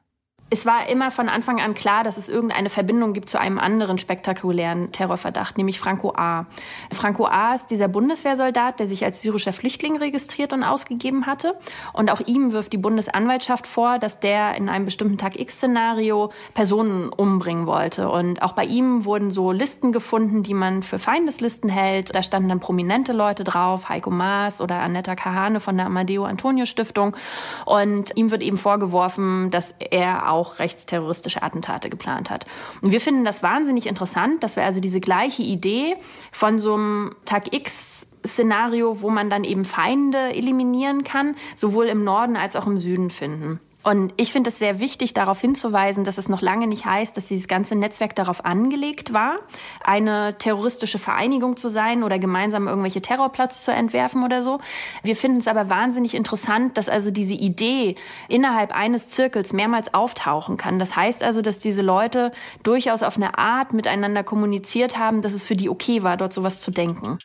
Es 0.51 0.67
war 0.67 0.89
immer 0.89 1.11
von 1.11 1.29
Anfang 1.29 1.61
an 1.61 1.75
klar, 1.75 2.05
dass 2.05 2.19
es 2.19 2.29
irgendeine 2.29 2.69
Verbindung 2.69 3.13
gibt 3.15 3.29
zu 3.29 3.41
einem 3.41 3.59
anderen 3.59 3.97
spektakulären 3.97 4.93
Terrorverdacht, 4.93 5.57
nämlich 5.57 5.81
Franco 5.81 6.13
A. 6.15 6.47
Franco 6.93 7.25
A. 7.25 7.55
ist 7.55 7.71
dieser 7.71 7.89
Bundeswehrsoldat, 7.89 8.79
der 8.79 8.87
sich 8.87 9.05
als 9.05 9.23
syrischer 9.23 9.55
Flüchtling 9.55 9.97
registriert 9.97 10.53
und 10.53 10.63
ausgegeben 10.63 11.27
hatte. 11.27 11.57
Und 11.95 12.11
auch 12.11 12.21
ihm 12.21 12.53
wirft 12.53 12.73
die 12.75 12.79
Bundesanwaltschaft 12.79 13.67
vor, 13.67 13.99
dass 13.99 14.21
der 14.21 14.55
in 14.55 14.69
einem 14.69 14.85
bestimmten 14.85 15.17
Tag-X-Szenario 15.17 16.31
Personen 16.53 17.09
umbringen 17.09 17.67
wollte. 17.67 18.11
Und 18.11 18.43
auch 18.43 18.53
bei 18.53 18.65
ihm 18.65 19.07
wurden 19.07 19.31
so 19.31 19.51
Listen 19.51 19.93
gefunden, 19.93 20.43
die 20.43 20.55
man 20.55 20.83
für 20.83 20.99
Feindeslisten 20.99 21.71
hält. 21.71 22.15
Da 22.15 22.23
standen 22.23 22.51
dann 22.51 22.61
prominente 22.61 23.15
Leute 23.15 23.45
drauf, 23.45 23.89
Heiko 23.89 24.11
Maas 24.11 24.61
oder 24.61 24.77
Annetta 24.81 25.17
Kahane 25.17 25.59
von 25.59 25.77
der 25.77 25.87
Amadeo 25.87 26.25
Antonio 26.27 26.67
Stiftung. 26.67 27.17
Und 27.65 28.15
ihm 28.15 28.31
wird 28.31 28.43
eben 28.43 28.59
vorgeworfen, 28.59 29.51
dass 29.51 29.75
er 29.79 30.31
auch 30.31 30.34
rechtsterroristische 30.43 31.43
Attentate 31.43 31.91
geplant 31.91 32.31
hat. 32.31 32.47
Und 32.83 32.91
wir 32.91 33.01
finden 33.01 33.25
das 33.25 33.43
wahnsinnig 33.43 33.87
interessant, 33.87 34.43
dass 34.43 34.57
wir 34.57 34.65
also 34.65 34.81
diese 34.81 35.01
gleiche 35.01 35.43
Idee 35.43 35.97
von 36.33 36.59
so 36.59 36.75
einem 36.75 37.15
Tag 37.25 37.53
X 37.53 38.07
Szenario, 38.27 39.03
wo 39.03 39.11
man 39.11 39.29
dann 39.29 39.45
eben 39.45 39.65
Feinde 39.65 40.35
eliminieren 40.35 41.05
kann, 41.05 41.37
sowohl 41.57 41.87
im 41.87 42.05
Norden 42.05 42.37
als 42.37 42.57
auch 42.57 42.67
im 42.67 42.79
Süden 42.79 43.11
finden. 43.11 43.61
Und 43.85 44.15
ich 44.17 44.33
finde 44.33 44.49
es 44.49 44.59
sehr 44.59 44.81
wichtig, 44.81 45.13
darauf 45.13 45.41
hinzuweisen, 45.41 46.05
dass 46.05 46.17
es 46.17 46.31
noch 46.31 46.41
lange 46.41 46.67
nicht 46.67 46.87
heißt, 46.87 47.17
dass 47.17 47.29
dieses 47.29 47.49
ganze 47.49 47.77
Netzwerk 47.77 48.17
darauf 48.17 48.45
angelegt 48.45 49.13
war, 49.13 49.37
eine 49.85 50.39
terroristische 50.39 50.99
Vereinigung 50.99 51.59
zu 51.59 51.69
sein 51.69 52.03
oder 52.03 52.19
gemeinsam 52.19 52.67
irgendwelche 52.67 53.03
Terrorplatz 53.03 53.63
zu 53.63 53.73
entwerfen 53.73 54.25
oder 54.25 54.43
so. 54.43 54.59
Wir 55.03 55.17
finden 55.17 55.39
es 55.39 55.49
aber 55.49 55.69
wahnsinnig 55.69 56.15
interessant, 56.15 56.79
dass 56.79 56.89
also 56.89 57.11
diese 57.11 57.35
Idee 57.35 57.97
innerhalb 58.29 58.73
eines 58.73 59.09
Zirkels 59.09 59.53
mehrmals 59.53 59.93
auftauchen 59.93 60.57
kann. 60.57 60.79
Das 60.79 60.97
heißt 60.97 61.23
also, 61.23 61.43
dass 61.43 61.59
diese 61.59 61.83
Leute 61.83 62.33
durchaus 62.63 63.03
auf 63.03 63.17
eine 63.17 63.37
Art 63.37 63.75
miteinander 63.75 64.25
kommuniziert 64.25 64.99
haben, 64.99 65.21
dass 65.21 65.35
es 65.35 65.45
für 65.45 65.57
die 65.57 65.69
okay 65.69 66.03
war, 66.03 66.17
dort 66.17 66.33
sowas 66.33 66.59
zu 66.59 66.71
denken. 66.71 67.19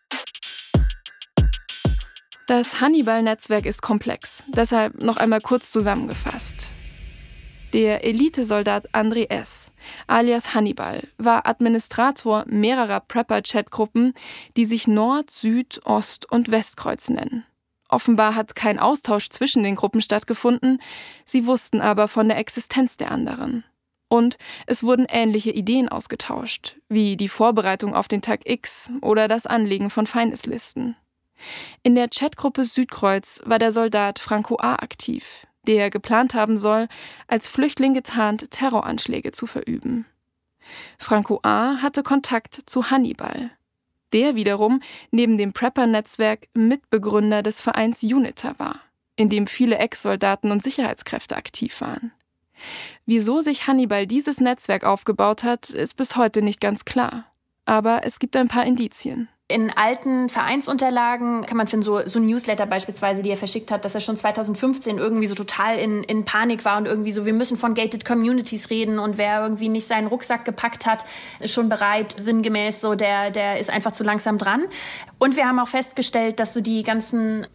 Das 2.49 2.81
Hannibal-Netzwerk 2.81 3.67
ist 3.67 3.83
komplex, 3.83 4.43
deshalb 4.47 5.03
noch 5.03 5.17
einmal 5.17 5.39
kurz 5.39 5.69
zusammengefasst. 5.69 6.71
Der 7.73 8.03
Elitesoldat 8.03 8.89
André 8.91 9.29
S., 9.29 9.71
alias 10.07 10.55
Hannibal, 10.55 11.07
war 11.19 11.45
Administrator 11.45 12.45
mehrerer 12.47 13.01
Prepper-Chat-Gruppen, 13.01 14.15
die 14.57 14.65
sich 14.65 14.87
Nord-, 14.87 15.29
Süd-, 15.29 15.79
Ost- 15.85 16.25
und 16.31 16.49
Westkreuz 16.49 17.11
nennen. 17.11 17.45
Offenbar 17.87 18.33
hat 18.33 18.55
kein 18.55 18.79
Austausch 18.79 19.29
zwischen 19.29 19.61
den 19.61 19.75
Gruppen 19.75 20.01
stattgefunden, 20.01 20.81
sie 21.27 21.45
wussten 21.45 21.81
aber 21.81 22.07
von 22.07 22.29
der 22.29 22.39
Existenz 22.39 22.97
der 22.97 23.11
anderen. 23.11 23.63
Und 24.07 24.39
es 24.65 24.81
wurden 24.81 25.05
ähnliche 25.07 25.51
Ideen 25.51 25.87
ausgetauscht, 25.87 26.77
wie 26.89 27.15
die 27.15 27.29
Vorbereitung 27.29 27.93
auf 27.93 28.07
den 28.07 28.23
Tag 28.23 28.49
X 28.49 28.89
oder 29.03 29.27
das 29.27 29.45
Anlegen 29.45 29.91
von 29.91 30.07
Feindeslisten. 30.07 30.95
In 31.83 31.95
der 31.95 32.09
Chatgruppe 32.09 32.63
Südkreuz 32.63 33.41
war 33.45 33.59
der 33.59 33.71
Soldat 33.71 34.19
Franco 34.19 34.57
A. 34.59 34.75
aktiv, 34.75 35.47
der 35.67 35.89
geplant 35.89 36.33
haben 36.33 36.57
soll, 36.57 36.87
als 37.27 37.47
Flüchtling 37.47 37.93
getarnt 37.93 38.51
Terroranschläge 38.51 39.31
zu 39.31 39.45
verüben. 39.45 40.05
Franco 40.97 41.39
A. 41.43 41.81
hatte 41.81 42.03
Kontakt 42.03 42.59
zu 42.65 42.91
Hannibal. 42.91 43.51
Der 44.13 44.35
wiederum 44.35 44.81
neben 45.11 45.37
dem 45.37 45.53
Prepper-Netzwerk 45.53 46.47
Mitbegründer 46.53 47.43
des 47.43 47.61
Vereins 47.61 48.01
UNITA 48.01 48.55
war, 48.57 48.81
in 49.15 49.29
dem 49.29 49.47
viele 49.47 49.77
Ex-Soldaten 49.77 50.51
und 50.51 50.63
Sicherheitskräfte 50.63 51.35
aktiv 51.35 51.79
waren. 51.81 52.11
Wieso 53.05 53.41
sich 53.41 53.67
Hannibal 53.67 54.07
dieses 54.07 54.39
Netzwerk 54.39 54.83
aufgebaut 54.83 55.43
hat, 55.43 55.69
ist 55.69 55.95
bis 55.95 56.15
heute 56.15 56.41
nicht 56.41 56.59
ganz 56.59 56.85
klar. 56.85 57.25
Aber 57.65 58.03
es 58.03 58.19
gibt 58.19 58.35
ein 58.35 58.47
paar 58.47 58.65
Indizien. 58.65 59.29
In 59.51 59.71
alten 59.71 60.29
Vereinsunterlagen 60.29 61.43
kann 61.43 61.57
man 61.57 61.65
finden, 61.65 61.83
so, 61.83 62.05
so 62.05 62.19
Newsletter 62.19 62.67
beispielsweise, 62.67 63.23
die 63.23 63.31
er 63.31 63.35
verschickt 63.35 63.71
hat, 63.71 63.83
dass 63.83 63.95
er 63.95 64.01
schon 64.01 64.15
2015 64.15 64.99
irgendwie 64.99 65.25
so 65.25 65.33
total 65.33 65.79
in, 65.79 66.03
in 66.03 66.23
Panik 66.23 66.65
war 66.65 66.77
und 66.77 66.85
irgendwie 66.85 67.11
so, 67.11 67.25
wir 67.25 67.33
müssen 67.33 67.57
von 67.57 67.73
gated 67.73 68.05
communities 68.05 68.69
reden 68.69 68.99
und 68.99 69.17
wer 69.17 69.41
irgendwie 69.41 69.67
nicht 69.67 69.87
seinen 69.87 70.05
Rucksack 70.05 70.45
gepackt 70.45 70.85
hat, 70.85 71.03
ist 71.39 71.51
schon 71.51 71.67
bereit, 71.67 72.13
sinngemäß 72.15 72.79
so, 72.79 72.93
der, 72.93 73.31
der 73.31 73.59
ist 73.59 73.71
einfach 73.71 73.91
zu 73.91 74.03
langsam 74.03 74.37
dran. 74.37 74.65
Und 75.17 75.35
wir 75.35 75.47
haben 75.47 75.59
auch 75.59 75.67
festgestellt, 75.67 76.39
dass 76.39 76.53
so 76.53 76.61
die 76.61 76.83
ganzen 76.83 77.47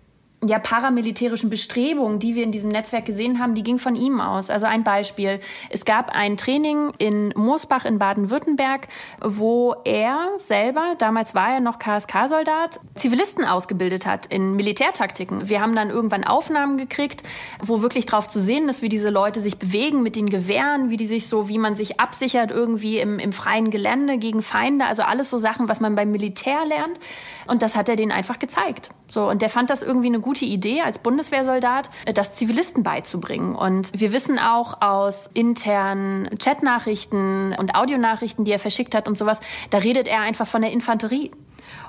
ja, 0.49 0.59
paramilitärischen 0.59 1.51
Bestrebungen, 1.51 2.19
die 2.19 2.35
wir 2.35 2.45
in 2.45 2.53
diesem 2.53 2.71
Netzwerk 2.71 3.05
gesehen 3.05 3.39
haben, 3.39 3.55
die 3.55 3.63
ging 3.63 3.79
von 3.79 3.97
ihm 3.97 4.21
aus. 4.21 4.51
Also 4.51 4.67
ein 4.67 4.85
Beispiel. 4.85 5.41
Es 5.71 5.85
gab 5.85 6.11
ein 6.11 6.37
Training 6.37 6.93
in 6.99 7.33
Moosbach 7.37 7.85
in 7.85 7.99
Baden-Württemberg, 7.99 8.89
wo 9.21 9.75
er 9.85 10.33
selber, 10.39 10.95
damals 10.99 11.35
war 11.35 11.55
er 11.55 11.61
noch 11.61 11.79
KSK-Soldat, 11.79 12.81
Zivilisten 12.95 13.45
ausgebildet 13.45 14.07
hat 14.07 14.27
in 14.27 14.57
Militärtaktiken. 14.57 15.49
Wir 15.49 15.61
haben 15.61 15.77
dann 15.77 15.91
irgendwann 15.91 16.25
Aufnahmen 16.25 16.77
gekriegt, 16.77 17.23
wo 17.63 17.83
wirklich 17.83 18.07
drauf 18.07 18.29
zu 18.29 18.41
sehen 18.41 18.69
ist, 18.69 18.83
wie 18.83 18.89
diese 18.89 19.11
Leute 19.11 19.41
sich 19.41 19.59
bewegen 19.59 20.03
mit 20.03 20.17
den 20.17 20.29
Gewehren, 20.29 20.91
wie 20.91 20.97
die 20.97 21.07
sich 21.07 21.29
so, 21.29 21.49
wie 21.49 21.59
man 21.59 21.75
sich 21.75 22.01
absichert 22.01 22.51
irgendwie 22.51 22.99
im, 22.99 23.19
im 23.19 23.33
freien 23.33 23.71
Gelände 23.71 24.19
gegen 24.19 24.43
Feinde. 24.43 24.87
Also 24.87 25.03
alles 25.03 25.31
so 25.31 25.39
Sachen, 25.39 25.69
was 25.69 25.81
man 25.81 25.95
beim 25.95 26.11
Militär 26.11 26.65
lernt. 26.67 26.99
Und 27.47 27.63
das 27.63 27.77
hat 27.77 27.89
er 27.89 27.97
denen 27.97 28.13
einfach 28.13 28.39
gezeigt. 28.39 28.91
So, 29.09 29.29
und 29.29 29.43
der 29.43 29.49
fand 29.49 29.71
das 29.71 29.83
irgendwie 29.83 30.09
eine 30.09 30.21
gute 30.21 30.34
Idee, 30.43 30.83
als 30.83 30.99
Bundeswehrsoldat 30.99 31.91
äh, 32.05 32.13
das 32.13 32.33
Zivilisten 32.33 32.83
beizubringen. 32.83 33.55
Und 33.55 33.99
wir 33.99 34.13
wissen 34.13 34.39
auch 34.39 34.81
aus 34.81 35.31
internen 35.35 36.29
Chatnachrichten 36.39 37.55
und 37.59 37.75
Audionachrichten, 37.75 38.45
die 38.45 38.53
er 38.53 38.59
verschickt 38.59 38.95
hat 38.95 39.09
und 39.09 39.17
sowas, 39.17 39.41
da 39.71 39.79
redet 39.79 40.09
er 40.09 40.21
einfach 40.21 40.47
von 40.47 40.63
der 40.63 40.73
Infanterie. 40.73 41.31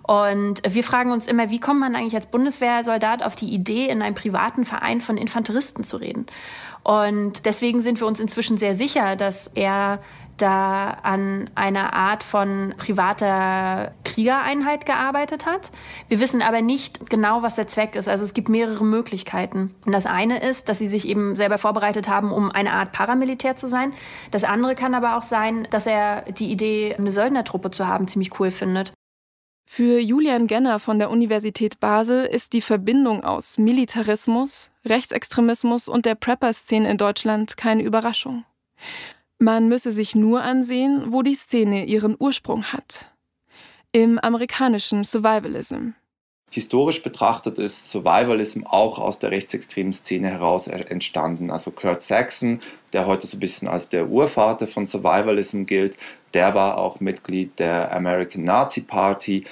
Und 0.03 0.61
wir 0.67 0.83
fragen 0.83 1.11
uns 1.11 1.25
immer, 1.25 1.49
wie 1.49 1.59
kommt 1.59 1.79
man 1.79 1.95
eigentlich 1.95 2.15
als 2.15 2.27
Bundeswehrsoldat 2.27 3.23
auf 3.23 3.35
die 3.35 3.49
Idee, 3.49 3.87
in 3.87 4.01
einem 4.01 4.15
privaten 4.15 4.63
Verein 4.63 5.01
von 5.01 5.17
Infanteristen 5.17 5.83
zu 5.83 5.97
reden? 5.97 6.27
Und 6.83 7.47
deswegen 7.47 7.81
sind 7.81 7.99
wir 7.99 8.05
uns 8.05 8.19
inzwischen 8.19 8.57
sehr 8.57 8.75
sicher, 8.75 9.15
dass 9.15 9.49
er 9.55 9.99
da 10.37 10.89
an 11.03 11.49
einer 11.55 11.93
Art 11.93 12.23
von 12.23 12.73
privater 12.77 13.93
Kriegereinheit 14.03 14.85
gearbeitet 14.85 15.45
hat. 15.45 15.71
Wir 16.07 16.19
wissen 16.19 16.41
aber 16.41 16.61
nicht 16.61 17.09
genau, 17.09 17.43
was 17.43 17.55
der 17.55 17.67
Zweck 17.67 17.95
ist. 17.95 18.07
Also 18.07 18.23
es 18.23 18.33
gibt 18.33 18.49
mehrere 18.49 18.83
Möglichkeiten. 18.83 19.75
Und 19.85 19.91
das 19.91 20.05
eine 20.05 20.41
ist, 20.41 20.69
dass 20.69 20.79
sie 20.79 20.87
sich 20.87 21.07
eben 21.07 21.35
selber 21.35 21.57
vorbereitet 21.57 22.07
haben, 22.07 22.31
um 22.31 22.51
eine 22.51 22.73
Art 22.73 22.91
Paramilitär 22.91 23.55
zu 23.55 23.67
sein. 23.67 23.93
Das 24.31 24.43
andere 24.43 24.75
kann 24.75 24.93
aber 24.93 25.17
auch 25.17 25.23
sein, 25.23 25.67
dass 25.71 25.85
er 25.85 26.23
die 26.31 26.51
Idee, 26.51 26.95
eine 26.97 27.11
Söldnertruppe 27.11 27.71
zu 27.71 27.87
haben, 27.87 28.07
ziemlich 28.07 28.39
cool 28.39 28.51
findet. 28.51 28.93
Für 29.67 29.99
Julian 29.99 30.47
Genner 30.47 30.79
von 30.79 30.99
der 30.99 31.09
Universität 31.09 31.79
Basel 31.79 32.25
ist 32.25 32.53
die 32.53 32.61
Verbindung 32.61 33.23
aus 33.23 33.57
Militarismus, 33.57 34.71
Rechtsextremismus 34.85 35.89
und 35.89 36.05
der 36.05 36.15
Prepper-Szene 36.15 36.89
in 36.89 36.97
Deutschland 36.97 37.57
keine 37.57 37.81
Überraschung. 37.81 38.45
Man 39.37 39.67
müsse 39.67 39.91
sich 39.91 40.15
nur 40.15 40.41
ansehen, 40.43 41.11
wo 41.11 41.21
die 41.21 41.35
Szene 41.35 41.85
ihren 41.85 42.15
Ursprung 42.17 42.63
hat. 42.63 43.07
Im 43.91 44.17
amerikanischen 44.19 45.03
Survivalism. 45.03 45.89
Historisch 46.49 47.03
betrachtet 47.03 47.59
ist 47.59 47.91
Survivalism 47.91 48.63
auch 48.63 48.97
aus 48.97 49.19
der 49.19 49.31
rechtsextremen 49.31 49.91
Szene 49.91 50.29
heraus 50.29 50.67
entstanden. 50.67 51.51
Also 51.51 51.71
Kurt 51.71 52.01
Saxon, 52.01 52.61
der 52.93 53.07
heute 53.07 53.27
so 53.27 53.35
ein 53.35 53.41
bisschen 53.41 53.67
als 53.67 53.89
der 53.89 54.07
Urvater 54.07 54.67
von 54.67 54.87
Survivalism 54.87 55.63
gilt, 55.65 55.97
der 56.33 56.55
war 56.55 56.77
auch 56.77 57.01
Mitglied 57.01 57.59
der 57.59 57.91
American 57.93 58.45
Nazi 58.45 58.81
Party. 58.81 59.43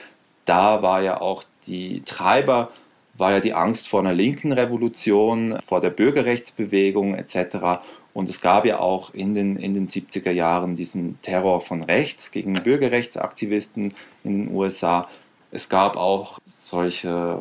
Da 0.45 0.81
war 0.81 1.01
ja 1.01 1.19
auch 1.19 1.43
die 1.67 2.03
Treiber 2.05 2.71
war 3.15 3.31
ja 3.31 3.39
die 3.39 3.53
Angst 3.53 3.87
vor 3.87 3.99
einer 3.99 4.13
linken 4.13 4.51
Revolution, 4.51 5.59
vor 5.67 5.81
der 5.81 5.91
Bürgerrechtsbewegung 5.91 7.15
etc. 7.15 7.81
Und 8.13 8.29
es 8.29 8.41
gab 8.41 8.65
ja 8.65 8.79
auch 8.79 9.13
in 9.13 9.33
den, 9.33 9.57
in 9.57 9.73
den 9.73 9.87
70er 9.87 10.31
Jahren 10.31 10.75
diesen 10.75 11.19
Terror 11.21 11.61
von 11.61 11.83
rechts 11.83 12.31
gegen 12.31 12.53
Bürgerrechtsaktivisten 12.53 13.93
in 14.23 14.45
den 14.45 14.55
USA. 14.55 15.07
Es 15.51 15.67
gab 15.67 15.97
auch 15.97 16.39
solche, 16.45 17.37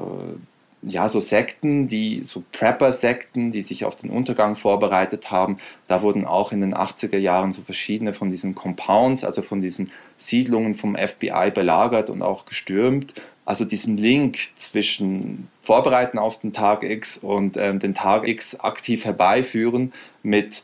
ja, 0.81 1.09
so 1.11 1.21
Sekten, 1.21 1.89
die, 1.89 2.23
so 2.23 2.43
Prepper-Sekten, 2.53 3.53
die 3.53 3.63
sich 3.63 3.85
auf 3.85 3.97
den 3.97 4.09
Untergang 4.09 4.55
vorbereitet 4.55 5.31
haben. 5.31 5.59
Da 5.89 6.03
wurden 6.03 6.25
auch 6.25 6.53
in 6.53 6.63
den 6.63 6.75
80er 6.75 7.19
Jahren 7.19 7.53
so 7.53 7.61
verschiedene 7.63 8.15
von 8.15 8.31
diesen 8.31 8.55
Compounds, 8.55 9.25
also 9.25 9.43
von 9.43 9.61
diesen 9.61 9.91
Siedlungen 10.17 10.75
vom 10.75 10.97
FBI 10.97 11.51
belagert 11.55 12.09
und 12.09 12.23
auch 12.23 12.47
gestürmt. 12.47 13.15
Also 13.45 13.65
diesen 13.65 13.97
Link 13.97 14.39
zwischen 14.55 15.49
Vorbereiten 15.63 16.19
auf 16.19 16.39
den 16.39 16.53
Tag 16.53 16.85
X 16.85 17.19
und 17.19 17.57
ähm, 17.57 17.81
den 17.81 17.95
Tag 17.95 18.29
X 18.29 18.61
aktiv 18.61 19.05
herbeiführen 19.05 19.93
mit 20.23 20.63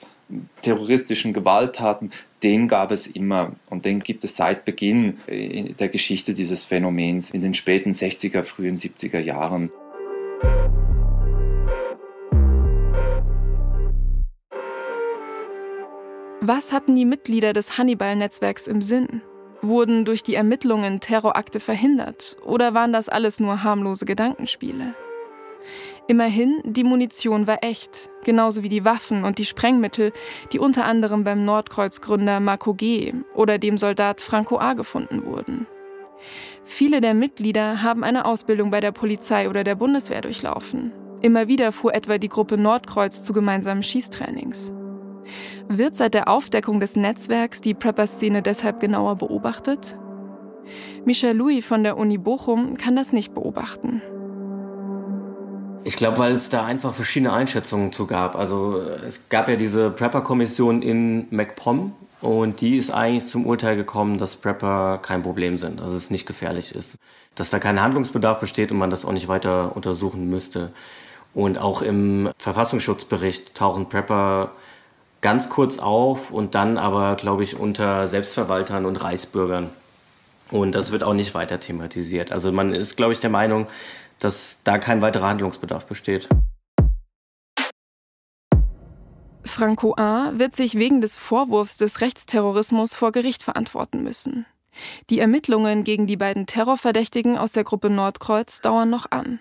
terroristischen 0.62 1.32
Gewalttaten, 1.32 2.12
den 2.42 2.68
gab 2.68 2.92
es 2.92 3.06
immer 3.06 3.52
und 3.70 3.84
den 3.84 4.00
gibt 4.00 4.24
es 4.24 4.36
seit 4.36 4.64
Beginn 4.64 5.18
der 5.26 5.88
Geschichte 5.88 6.34
dieses 6.34 6.66
Phänomens 6.66 7.30
in 7.30 7.42
den 7.42 7.54
späten 7.54 7.92
60er, 7.92 8.44
frühen 8.44 8.76
70er 8.76 9.18
Jahren. 9.18 9.70
Was 16.40 16.72
hatten 16.72 16.94
die 16.94 17.04
Mitglieder 17.04 17.52
des 17.52 17.76
Hannibal-Netzwerks 17.76 18.68
im 18.68 18.80
Sinn? 18.80 19.22
Wurden 19.60 20.04
durch 20.04 20.22
die 20.22 20.34
Ermittlungen 20.34 21.00
Terrorakte 21.00 21.58
verhindert 21.58 22.36
oder 22.44 22.74
waren 22.74 22.92
das 22.92 23.08
alles 23.08 23.40
nur 23.40 23.64
harmlose 23.64 24.04
Gedankenspiele? 24.04 24.94
Immerhin, 26.06 26.62
die 26.64 26.84
Munition 26.84 27.46
war 27.46 27.62
echt, 27.62 28.08
genauso 28.24 28.62
wie 28.62 28.68
die 28.70 28.84
Waffen 28.84 29.24
und 29.24 29.38
die 29.38 29.44
Sprengmittel, 29.44 30.12
die 30.52 30.58
unter 30.58 30.86
anderem 30.86 31.24
beim 31.24 31.44
Nordkreuzgründer 31.44 32.40
Marco 32.40 32.72
G. 32.72 33.12
oder 33.34 33.58
dem 33.58 33.76
Soldat 33.76 34.20
Franco 34.20 34.58
A. 34.58 34.72
gefunden 34.72 35.26
wurden. 35.26 35.66
Viele 36.64 37.00
der 37.00 37.14
Mitglieder 37.14 37.82
haben 37.82 38.04
eine 38.04 38.24
Ausbildung 38.24 38.70
bei 38.70 38.80
der 38.80 38.92
Polizei 38.92 39.50
oder 39.50 39.64
der 39.64 39.74
Bundeswehr 39.74 40.20
durchlaufen. 40.20 40.92
Immer 41.20 41.48
wieder 41.48 41.72
fuhr 41.72 41.94
etwa 41.94 42.18
die 42.18 42.28
Gruppe 42.28 42.56
Nordkreuz 42.56 43.24
zu 43.24 43.32
gemeinsamen 43.32 43.82
Schießtrainings. 43.82 44.72
Wird 45.68 45.96
seit 45.96 46.14
der 46.14 46.28
Aufdeckung 46.28 46.80
des 46.80 46.96
Netzwerks 46.96 47.60
die 47.60 47.74
Prepper-Szene 47.74 48.42
deshalb 48.42 48.80
genauer 48.80 49.16
beobachtet? 49.16 49.96
Michel 51.04 51.36
Louis 51.36 51.64
von 51.64 51.82
der 51.82 51.96
Uni 51.96 52.18
Bochum 52.18 52.76
kann 52.76 52.96
das 52.96 53.12
nicht 53.12 53.34
beobachten. 53.34 54.02
Ich 55.84 55.96
glaube, 55.96 56.18
weil 56.18 56.32
es 56.32 56.50
da 56.50 56.66
einfach 56.66 56.92
verschiedene 56.92 57.32
Einschätzungen 57.32 57.92
zu 57.92 58.06
gab. 58.06 58.36
Also 58.36 58.78
es 59.06 59.28
gab 59.30 59.48
ja 59.48 59.56
diese 59.56 59.90
Prepper-Kommission 59.90 60.82
in 60.82 61.26
MacPom 61.30 61.92
und 62.20 62.60
die 62.60 62.76
ist 62.76 62.90
eigentlich 62.90 63.26
zum 63.26 63.46
Urteil 63.46 63.76
gekommen, 63.76 64.18
dass 64.18 64.36
Prepper 64.36 64.98
kein 65.00 65.22
Problem 65.22 65.58
sind, 65.58 65.80
dass 65.80 65.92
es 65.92 66.10
nicht 66.10 66.26
gefährlich 66.26 66.74
ist, 66.74 66.98
dass 67.34 67.50
da 67.50 67.58
kein 67.58 67.80
Handlungsbedarf 67.80 68.40
besteht 68.40 68.70
und 68.70 68.78
man 68.78 68.90
das 68.90 69.04
auch 69.04 69.12
nicht 69.12 69.28
weiter 69.28 69.74
untersuchen 69.76 70.28
müsste. 70.28 70.72
Und 71.32 71.58
auch 71.58 71.82
im 71.82 72.28
Verfassungsschutzbericht 72.38 73.54
tauchen 73.54 73.88
Prepper 73.88 74.50
ganz 75.20 75.48
kurz 75.48 75.78
auf 75.78 76.30
und 76.30 76.54
dann 76.54 76.78
aber, 76.78 77.16
glaube 77.16 77.42
ich, 77.42 77.58
unter 77.58 78.06
Selbstverwaltern 78.06 78.86
und 78.86 78.96
Reichsbürgern. 78.96 79.70
Und 80.50 80.74
das 80.74 80.92
wird 80.92 81.02
auch 81.02 81.14
nicht 81.14 81.34
weiter 81.34 81.60
thematisiert. 81.60 82.32
Also 82.32 82.52
man 82.52 82.72
ist, 82.72 82.96
glaube 82.96 83.12
ich, 83.12 83.20
der 83.20 83.30
Meinung, 83.30 83.66
dass 84.18 84.62
da 84.64 84.78
kein 84.78 85.02
weiterer 85.02 85.28
Handlungsbedarf 85.28 85.86
besteht. 85.86 86.28
Franco 89.44 89.94
A. 89.96 90.32
wird 90.34 90.54
sich 90.54 90.76
wegen 90.76 91.00
des 91.00 91.16
Vorwurfs 91.16 91.76
des 91.76 92.00
Rechtsterrorismus 92.00 92.94
vor 92.94 93.12
Gericht 93.12 93.42
verantworten 93.42 94.02
müssen. 94.02 94.46
Die 95.10 95.18
Ermittlungen 95.18 95.84
gegen 95.84 96.06
die 96.06 96.16
beiden 96.16 96.46
Terrorverdächtigen 96.46 97.36
aus 97.36 97.52
der 97.52 97.64
Gruppe 97.64 97.90
Nordkreuz 97.90 98.60
dauern 98.60 98.90
noch 98.90 99.10
an. 99.10 99.40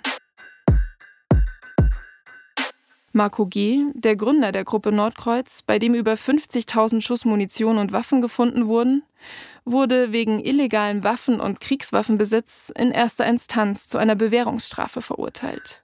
Marco 3.18 3.48
G., 3.48 3.84
der 3.96 4.16
Gründer 4.16 4.52
der 4.52 4.64
Gruppe 4.64 4.92
Nordkreuz, 4.92 5.64
bei 5.64 5.80
dem 5.80 5.96
über 5.96 6.14
50.000 6.14 7.02
Schuss 7.02 7.26
Munition 7.26 7.80
und 7.80 7.92
Waffen 7.92 8.22
gefunden 8.22 8.68
wurden, 8.68 9.04
wurde 9.66 10.12
wegen 10.12 10.40
illegalem 10.40 11.04
Waffen- 11.04 11.42
und 11.42 11.60
Kriegswaffenbesitz 11.60 12.72
in 12.78 12.92
erster 12.92 13.26
Instanz 13.26 13.90
zu 13.90 13.98
einer 13.98 14.16
Bewährungsstrafe 14.16 15.02
verurteilt. 15.02 15.82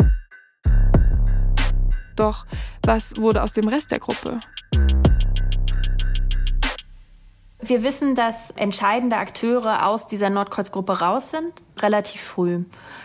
Doch 2.15 2.45
was 2.85 3.17
wurde 3.17 3.41
aus 3.41 3.53
dem 3.53 3.67
Rest 3.67 3.91
der 3.91 3.99
Gruppe? 3.99 4.39
Wir 7.65 7.83
wissen, 7.83 8.15
dass 8.15 8.51
entscheidende 8.51 9.17
Akteure 9.17 9.87
aus 9.87 10.07
dieser 10.07 10.29
Nordkreuzgruppe 10.29 10.99
raus 10.99 11.31
sind, 11.31 11.53
relativ 11.81 12.21
früh. 12.21 12.63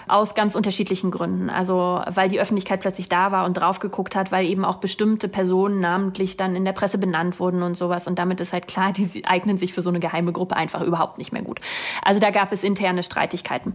Aus 0.09 0.35
ganz 0.35 0.55
unterschiedlichen 0.55 1.11
Gründen. 1.11 1.51
Also, 1.51 2.03
weil 2.09 2.29
die 2.29 2.41
Öffentlichkeit 2.41 2.81
plötzlich 2.81 3.09
da 3.09 3.31
war 3.31 3.45
und 3.45 3.55
drauf 3.55 3.79
geguckt 3.79 4.17
hat, 4.17 4.33
weil 4.33 4.47
eben 4.47 4.65
auch 4.65 4.77
bestimmte 4.77 5.29
Personen 5.29 5.81
namentlich 5.81 6.37
dann 6.37 6.57
in 6.57 6.65
der 6.65 6.73
Presse 6.73 6.99
benannt 6.99 7.41
wurden 7.41 7.63
und 7.63 7.77
sowas. 7.77 8.07
Und 8.07 8.19
damit 8.19 8.41
ist 8.41 8.53
halt 8.53 8.69
klar, 8.69 8.93
die 8.93 9.25
eignen 9.27 9.59
sich 9.59 9.75
für 9.75 9.83
so 9.83 9.91
eine 9.91 10.01
geheime 10.01 10.33
Gruppe 10.33 10.57
einfach 10.57 10.83
überhaupt 10.83 11.19
nicht 11.19 11.33
mehr 11.33 11.43
gut. 11.43 11.61
Also, 12.03 12.21
da 12.21 12.31
gab 12.31 12.53
es 12.53 12.63
interne 12.63 13.03
Streitigkeiten. 13.03 13.75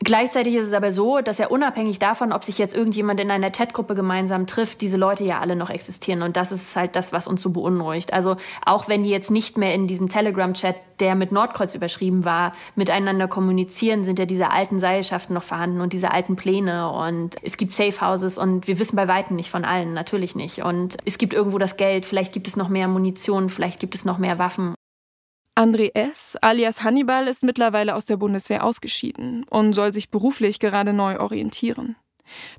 Gleichzeitig 0.00 0.54
ist 0.54 0.66
es 0.68 0.72
aber 0.72 0.92
so, 0.92 1.20
dass 1.20 1.38
ja 1.38 1.48
unabhängig 1.48 1.98
davon, 1.98 2.32
ob 2.32 2.44
sich 2.44 2.58
jetzt 2.58 2.74
irgendjemand 2.74 3.20
in 3.20 3.30
einer 3.30 3.50
Chatgruppe 3.50 3.94
gemeinsam 3.94 4.46
trifft, 4.46 4.80
diese 4.80 4.96
Leute 4.96 5.24
ja 5.24 5.40
alle 5.40 5.56
noch 5.56 5.70
existieren. 5.70 6.22
Und 6.22 6.36
das 6.36 6.52
ist 6.52 6.74
halt 6.76 6.96
das, 6.96 7.12
was 7.12 7.26
uns 7.26 7.42
so 7.42 7.50
beunruhigt. 7.50 8.12
Also, 8.12 8.36
auch 8.64 8.88
wenn 8.88 9.02
die 9.04 9.10
jetzt 9.10 9.30
nicht 9.30 9.58
mehr 9.58 9.74
in 9.74 9.86
diesem 9.86 10.08
Telegram-Chat, 10.18 10.76
der 10.98 11.14
mit 11.14 11.30
Nordkreuz 11.30 11.76
überschrieben 11.76 12.24
war, 12.24 12.52
miteinander 12.74 13.28
kommunizieren, 13.28 14.02
sind 14.02 14.18
ja 14.18 14.26
diese 14.26 14.50
alten 14.50 14.80
Seilschaften 14.80 15.34
noch 15.34 15.44
vorhanden 15.44 15.80
und 15.80 15.92
diese 15.92 16.10
alten 16.10 16.34
Pläne 16.34 16.90
und 16.90 17.36
es 17.42 17.56
gibt 17.56 17.72
Safe 17.72 18.00
Houses 18.00 18.36
und 18.36 18.66
wir 18.66 18.80
wissen 18.80 18.96
bei 18.96 19.06
Weitem 19.06 19.36
nicht 19.36 19.50
von 19.50 19.64
allen, 19.64 19.94
natürlich 19.94 20.34
nicht. 20.34 20.62
Und 20.62 20.96
es 21.04 21.18
gibt 21.18 21.34
irgendwo 21.34 21.58
das 21.58 21.76
Geld, 21.76 22.04
vielleicht 22.04 22.32
gibt 22.32 22.48
es 22.48 22.56
noch 22.56 22.68
mehr 22.68 22.88
Munition, 22.88 23.48
vielleicht 23.48 23.78
gibt 23.78 23.94
es 23.94 24.04
noch 24.04 24.18
mehr 24.18 24.40
Waffen. 24.40 24.74
André 25.56 25.94
S., 25.94 26.36
alias 26.40 26.82
Hannibal, 26.82 27.28
ist 27.28 27.44
mittlerweile 27.44 27.94
aus 27.94 28.06
der 28.06 28.16
Bundeswehr 28.16 28.64
ausgeschieden 28.64 29.44
und 29.50 29.72
soll 29.72 29.92
sich 29.92 30.10
beruflich 30.10 30.58
gerade 30.58 30.92
neu 30.92 31.18
orientieren. 31.20 31.96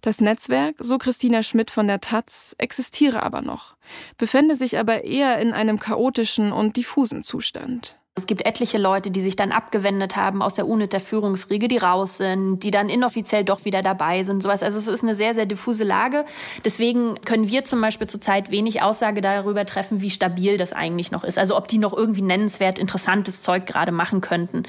Das 0.01 0.21
Netzwerk, 0.21 0.75
so 0.79 0.97
Christina 0.97 1.43
Schmidt 1.43 1.71
von 1.71 1.87
der 1.87 1.99
Taz, 1.99 2.55
existiere 2.57 3.23
aber 3.23 3.41
noch, 3.41 3.75
befände 4.17 4.55
sich 4.55 4.77
aber 4.77 5.03
eher 5.03 5.39
in 5.39 5.53
einem 5.53 5.79
chaotischen 5.79 6.51
und 6.51 6.77
diffusen 6.77 7.23
Zustand. 7.23 7.99
Es 8.19 8.27
gibt 8.27 8.45
etliche 8.45 8.77
Leute, 8.77 9.11
die 9.11 9.21
sich 9.21 9.37
dann 9.37 9.53
abgewendet 9.53 10.17
haben 10.17 10.41
aus 10.41 10.55
der 10.55 10.67
UNIT 10.67 11.01
Führungsriege, 11.01 11.69
die 11.69 11.77
raus 11.77 12.17
sind, 12.17 12.59
die 12.59 12.71
dann 12.71 12.89
inoffiziell 12.89 13.45
doch 13.45 13.63
wieder 13.63 13.81
dabei 13.81 14.23
sind, 14.23 14.43
sowas. 14.43 14.61
Also 14.61 14.77
es 14.77 14.87
ist 14.87 15.03
eine 15.03 15.15
sehr, 15.15 15.33
sehr 15.33 15.45
diffuse 15.45 15.85
Lage. 15.85 16.25
Deswegen 16.65 17.15
können 17.21 17.47
wir 17.47 17.63
zum 17.63 17.79
Beispiel 17.79 18.07
zurzeit 18.07 18.51
wenig 18.51 18.81
Aussage 18.81 19.21
darüber 19.21 19.65
treffen, 19.65 20.01
wie 20.01 20.09
stabil 20.09 20.57
das 20.57 20.73
eigentlich 20.73 21.11
noch 21.11 21.23
ist. 21.23 21.37
Also 21.37 21.55
ob 21.55 21.69
die 21.69 21.77
noch 21.77 21.95
irgendwie 21.95 22.21
nennenswert 22.21 22.77
interessantes 22.77 23.41
Zeug 23.41 23.65
gerade 23.65 23.93
machen 23.93 24.19
könnten. 24.19 24.63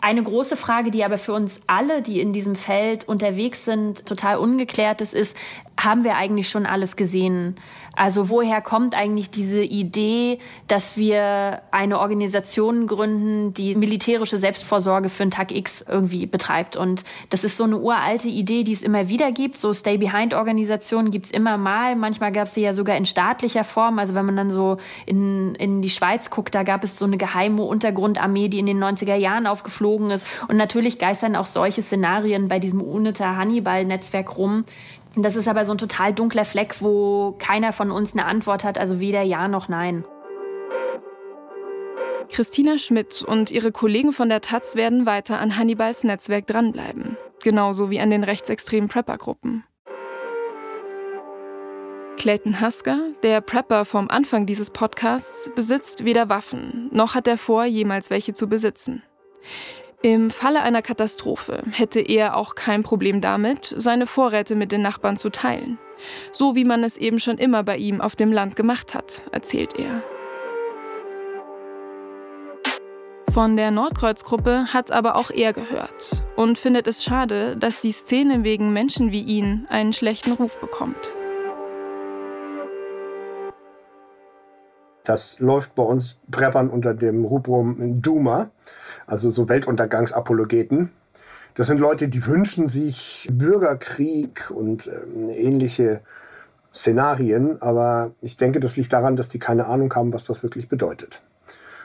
Eine 0.00 0.22
große 0.22 0.56
Frage, 0.56 0.90
die 0.90 1.04
aber 1.04 1.18
für 1.18 1.32
uns 1.32 1.60
alle, 1.66 2.02
die 2.02 2.20
in 2.20 2.32
diesem 2.32 2.54
Feld 2.54 3.08
unterwegs 3.08 3.64
sind, 3.64 4.06
total 4.06 4.38
ungeklärt 4.38 5.00
ist, 5.00 5.12
ist, 5.12 5.36
haben 5.78 6.04
wir 6.04 6.16
eigentlich 6.16 6.48
schon 6.48 6.66
alles 6.66 6.96
gesehen? 6.96 7.56
Also 7.94 8.28
woher 8.28 8.60
kommt 8.60 8.94
eigentlich 8.94 9.30
diese 9.30 9.62
Idee, 9.62 10.38
dass 10.68 10.96
wir 10.96 11.62
eine 11.72 11.98
Organisation 11.98 12.86
gründen, 12.86 13.54
die 13.54 13.74
militärische 13.74 14.38
Selbstvorsorge 14.38 15.08
für 15.08 15.22
einen 15.24 15.32
Tag 15.32 15.50
X 15.52 15.84
irgendwie 15.86 16.26
betreibt? 16.26 16.76
Und 16.76 17.04
das 17.30 17.42
ist 17.42 17.56
so 17.56 17.64
eine 17.64 17.78
uralte 17.78 18.28
Idee, 18.28 18.62
die 18.62 18.72
es 18.72 18.82
immer 18.82 19.08
wieder 19.08 19.32
gibt. 19.32 19.58
So 19.58 19.72
Stay-Behind-Organisationen 19.72 21.10
gibt 21.10 21.26
es 21.26 21.32
immer 21.32 21.58
mal. 21.58 21.96
Manchmal 21.96 22.30
gab 22.30 22.46
es 22.46 22.54
sie 22.54 22.62
ja 22.62 22.72
sogar 22.72 22.96
in 22.96 23.06
staatlicher 23.06 23.64
Form. 23.64 23.98
Also 23.98 24.14
wenn 24.14 24.26
man 24.26 24.36
dann 24.36 24.50
so 24.50 24.78
in, 25.06 25.56
in 25.56 25.82
die 25.82 25.90
Schweiz 25.90 26.30
guckt, 26.30 26.54
da 26.54 26.62
gab 26.62 26.84
es 26.84 26.98
so 26.98 27.04
eine 27.04 27.18
geheime 27.18 27.62
Untergrundarmee, 27.62 28.48
die 28.48 28.60
in 28.60 28.66
den 28.66 28.82
90er 28.82 29.16
Jahren 29.16 29.48
aufgeflogen 29.48 29.87
ist. 30.10 30.26
Und 30.48 30.56
natürlich 30.56 30.98
geistern 30.98 31.36
auch 31.36 31.46
solche 31.46 31.82
Szenarien 31.82 32.48
bei 32.48 32.58
diesem 32.58 32.80
UNITA 32.80 33.36
Hannibal-Netzwerk 33.36 34.36
rum. 34.36 34.64
Das 35.16 35.36
ist 35.36 35.48
aber 35.48 35.64
so 35.64 35.72
ein 35.72 35.78
total 35.78 36.12
dunkler 36.12 36.44
Fleck, 36.44 36.76
wo 36.80 37.34
keiner 37.38 37.72
von 37.72 37.90
uns 37.90 38.12
eine 38.12 38.24
Antwort 38.24 38.64
hat, 38.64 38.78
also 38.78 39.00
weder 39.00 39.22
Ja 39.22 39.48
noch 39.48 39.68
Nein. 39.68 40.04
Christina 42.30 42.76
Schmidt 42.76 43.22
und 43.22 43.50
ihre 43.50 43.72
Kollegen 43.72 44.12
von 44.12 44.28
der 44.28 44.42
Taz 44.42 44.76
werden 44.76 45.06
weiter 45.06 45.40
an 45.40 45.56
Hannibals 45.56 46.04
Netzwerk 46.04 46.46
dranbleiben. 46.46 47.16
Genauso 47.42 47.90
wie 47.90 48.00
an 48.00 48.10
den 48.10 48.22
rechtsextremen 48.22 48.88
Prepper-Gruppen. 48.88 49.64
Clayton 52.18 52.60
Husker, 52.60 52.98
der 53.22 53.40
Prepper 53.40 53.84
vom 53.84 54.10
Anfang 54.10 54.44
dieses 54.44 54.70
Podcasts, 54.70 55.50
besitzt 55.54 56.04
weder 56.04 56.28
Waffen, 56.28 56.88
noch 56.92 57.14
hat 57.14 57.28
er 57.28 57.38
vor, 57.38 57.64
jemals 57.64 58.10
welche 58.10 58.34
zu 58.34 58.48
besitzen. 58.48 59.04
Im 60.02 60.30
Falle 60.30 60.62
einer 60.62 60.82
Katastrophe 60.82 61.62
hätte 61.72 62.00
er 62.00 62.36
auch 62.36 62.54
kein 62.54 62.84
Problem 62.84 63.20
damit, 63.20 63.74
seine 63.76 64.06
Vorräte 64.06 64.54
mit 64.54 64.70
den 64.70 64.80
Nachbarn 64.80 65.16
zu 65.16 65.28
teilen. 65.28 65.78
So 66.30 66.54
wie 66.54 66.64
man 66.64 66.84
es 66.84 66.96
eben 66.96 67.18
schon 67.18 67.38
immer 67.38 67.64
bei 67.64 67.76
ihm 67.76 68.00
auf 68.00 68.14
dem 68.14 68.32
Land 68.32 68.54
gemacht 68.54 68.94
hat, 68.94 69.24
erzählt 69.32 69.74
er. 69.76 70.02
Von 73.32 73.56
der 73.56 73.70
Nordkreuzgruppe 73.70 74.72
hat 74.72 74.90
aber 74.90 75.16
auch 75.16 75.30
er 75.30 75.52
gehört 75.52 76.24
und 76.36 76.58
findet 76.58 76.86
es 76.86 77.04
schade, 77.04 77.56
dass 77.56 77.80
die 77.80 77.92
Szene 77.92 78.42
wegen 78.42 78.72
Menschen 78.72 79.12
wie 79.12 79.22
ihn 79.22 79.66
einen 79.68 79.92
schlechten 79.92 80.32
Ruf 80.32 80.58
bekommt. 80.60 81.12
Das 85.08 85.40
läuft 85.40 85.74
bei 85.74 85.82
uns 85.82 86.18
Preppern 86.30 86.68
unter 86.70 86.94
dem 86.94 87.24
Rubrum 87.24 88.00
Duma 88.02 88.50
also 89.08 89.30
so 89.30 89.48
Weltuntergangsapologeten. 89.48 90.90
Das 91.54 91.66
sind 91.66 91.80
Leute, 91.80 92.08
die 92.08 92.24
wünschen 92.26 92.68
sich 92.68 93.28
Bürgerkrieg 93.32 94.50
und 94.50 94.86
äh, 94.86 95.32
ähnliche 95.32 96.02
Szenarien, 96.72 97.60
aber 97.60 98.12
ich 98.20 98.36
denke, 98.36 98.60
das 98.60 98.76
liegt 98.76 98.92
daran, 98.92 99.16
dass 99.16 99.28
die 99.28 99.40
keine 99.40 99.66
Ahnung 99.66 99.92
haben, 99.94 100.12
was 100.12 100.24
das 100.24 100.42
wirklich 100.42 100.68
bedeutet. 100.68 101.22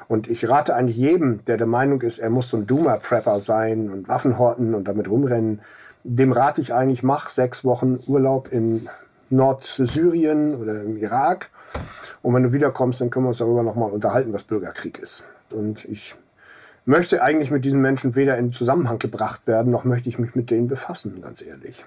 Und 0.07 0.29
ich 0.29 0.47
rate 0.47 0.75
eigentlich 0.75 0.97
jedem, 0.97 1.43
der 1.45 1.57
der 1.57 1.65
Meinung 1.65 2.01
ist, 2.01 2.19
er 2.19 2.29
muss 2.29 2.49
so 2.49 2.57
ein 2.57 2.67
Duma-Prepper 2.67 3.39
sein 3.39 3.89
und 3.89 4.09
Waffen 4.09 4.37
horten 4.37 4.75
und 4.75 4.87
damit 4.87 5.09
rumrennen, 5.09 5.61
dem 6.03 6.33
rate 6.33 6.59
ich 6.59 6.73
eigentlich, 6.73 7.01
mach 7.01 7.29
sechs 7.29 7.63
Wochen 7.63 7.97
Urlaub 8.05 8.51
in 8.51 8.89
Nordsyrien 9.29 10.55
oder 10.55 10.83
im 10.83 10.97
Irak. 10.97 11.49
Und 12.23 12.33
wenn 12.33 12.43
du 12.43 12.53
wiederkommst, 12.53 13.01
dann 13.01 13.09
können 13.09 13.25
wir 13.25 13.29
uns 13.29 13.39
darüber 13.39 13.63
nochmal 13.63 13.91
unterhalten, 13.91 14.31
was 14.31 14.45
Bürgerkrieg 14.45 14.97
ist. 14.97 15.25
Und 15.51 15.83
ich 15.83 16.15
möchte 16.85 17.21
eigentlich 17.21 17.51
mit 17.51 17.65
diesen 17.65 17.81
Menschen 17.81 18.15
weder 18.15 18.37
in 18.37 18.53
Zusammenhang 18.53 18.97
gebracht 18.97 19.45
werden, 19.45 19.71
noch 19.71 19.83
möchte 19.83 20.07
ich 20.07 20.19
mich 20.19 20.33
mit 20.33 20.49
denen 20.49 20.67
befassen, 20.67 21.21
ganz 21.21 21.45
ehrlich. 21.45 21.83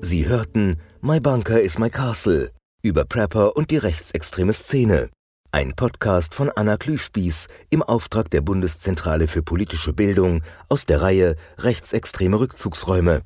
Sie 0.00 0.26
hörten 0.26 0.80
My 1.02 1.20
Bunker 1.20 1.60
is 1.60 1.78
My 1.78 1.90
Castle 1.90 2.50
über 2.82 3.04
Prepper 3.04 3.56
und 3.56 3.70
die 3.70 3.76
rechtsextreme 3.76 4.54
Szene. 4.54 5.10
Ein 5.52 5.74
Podcast 5.76 6.34
von 6.34 6.50
Anna 6.54 6.78
Klüspieß 6.78 7.48
im 7.68 7.82
Auftrag 7.82 8.30
der 8.30 8.40
Bundeszentrale 8.40 9.28
für 9.28 9.42
politische 9.42 9.92
Bildung 9.92 10.42
aus 10.70 10.86
der 10.86 11.02
Reihe 11.02 11.36
Rechtsextreme 11.58 12.40
Rückzugsräume. 12.40 13.20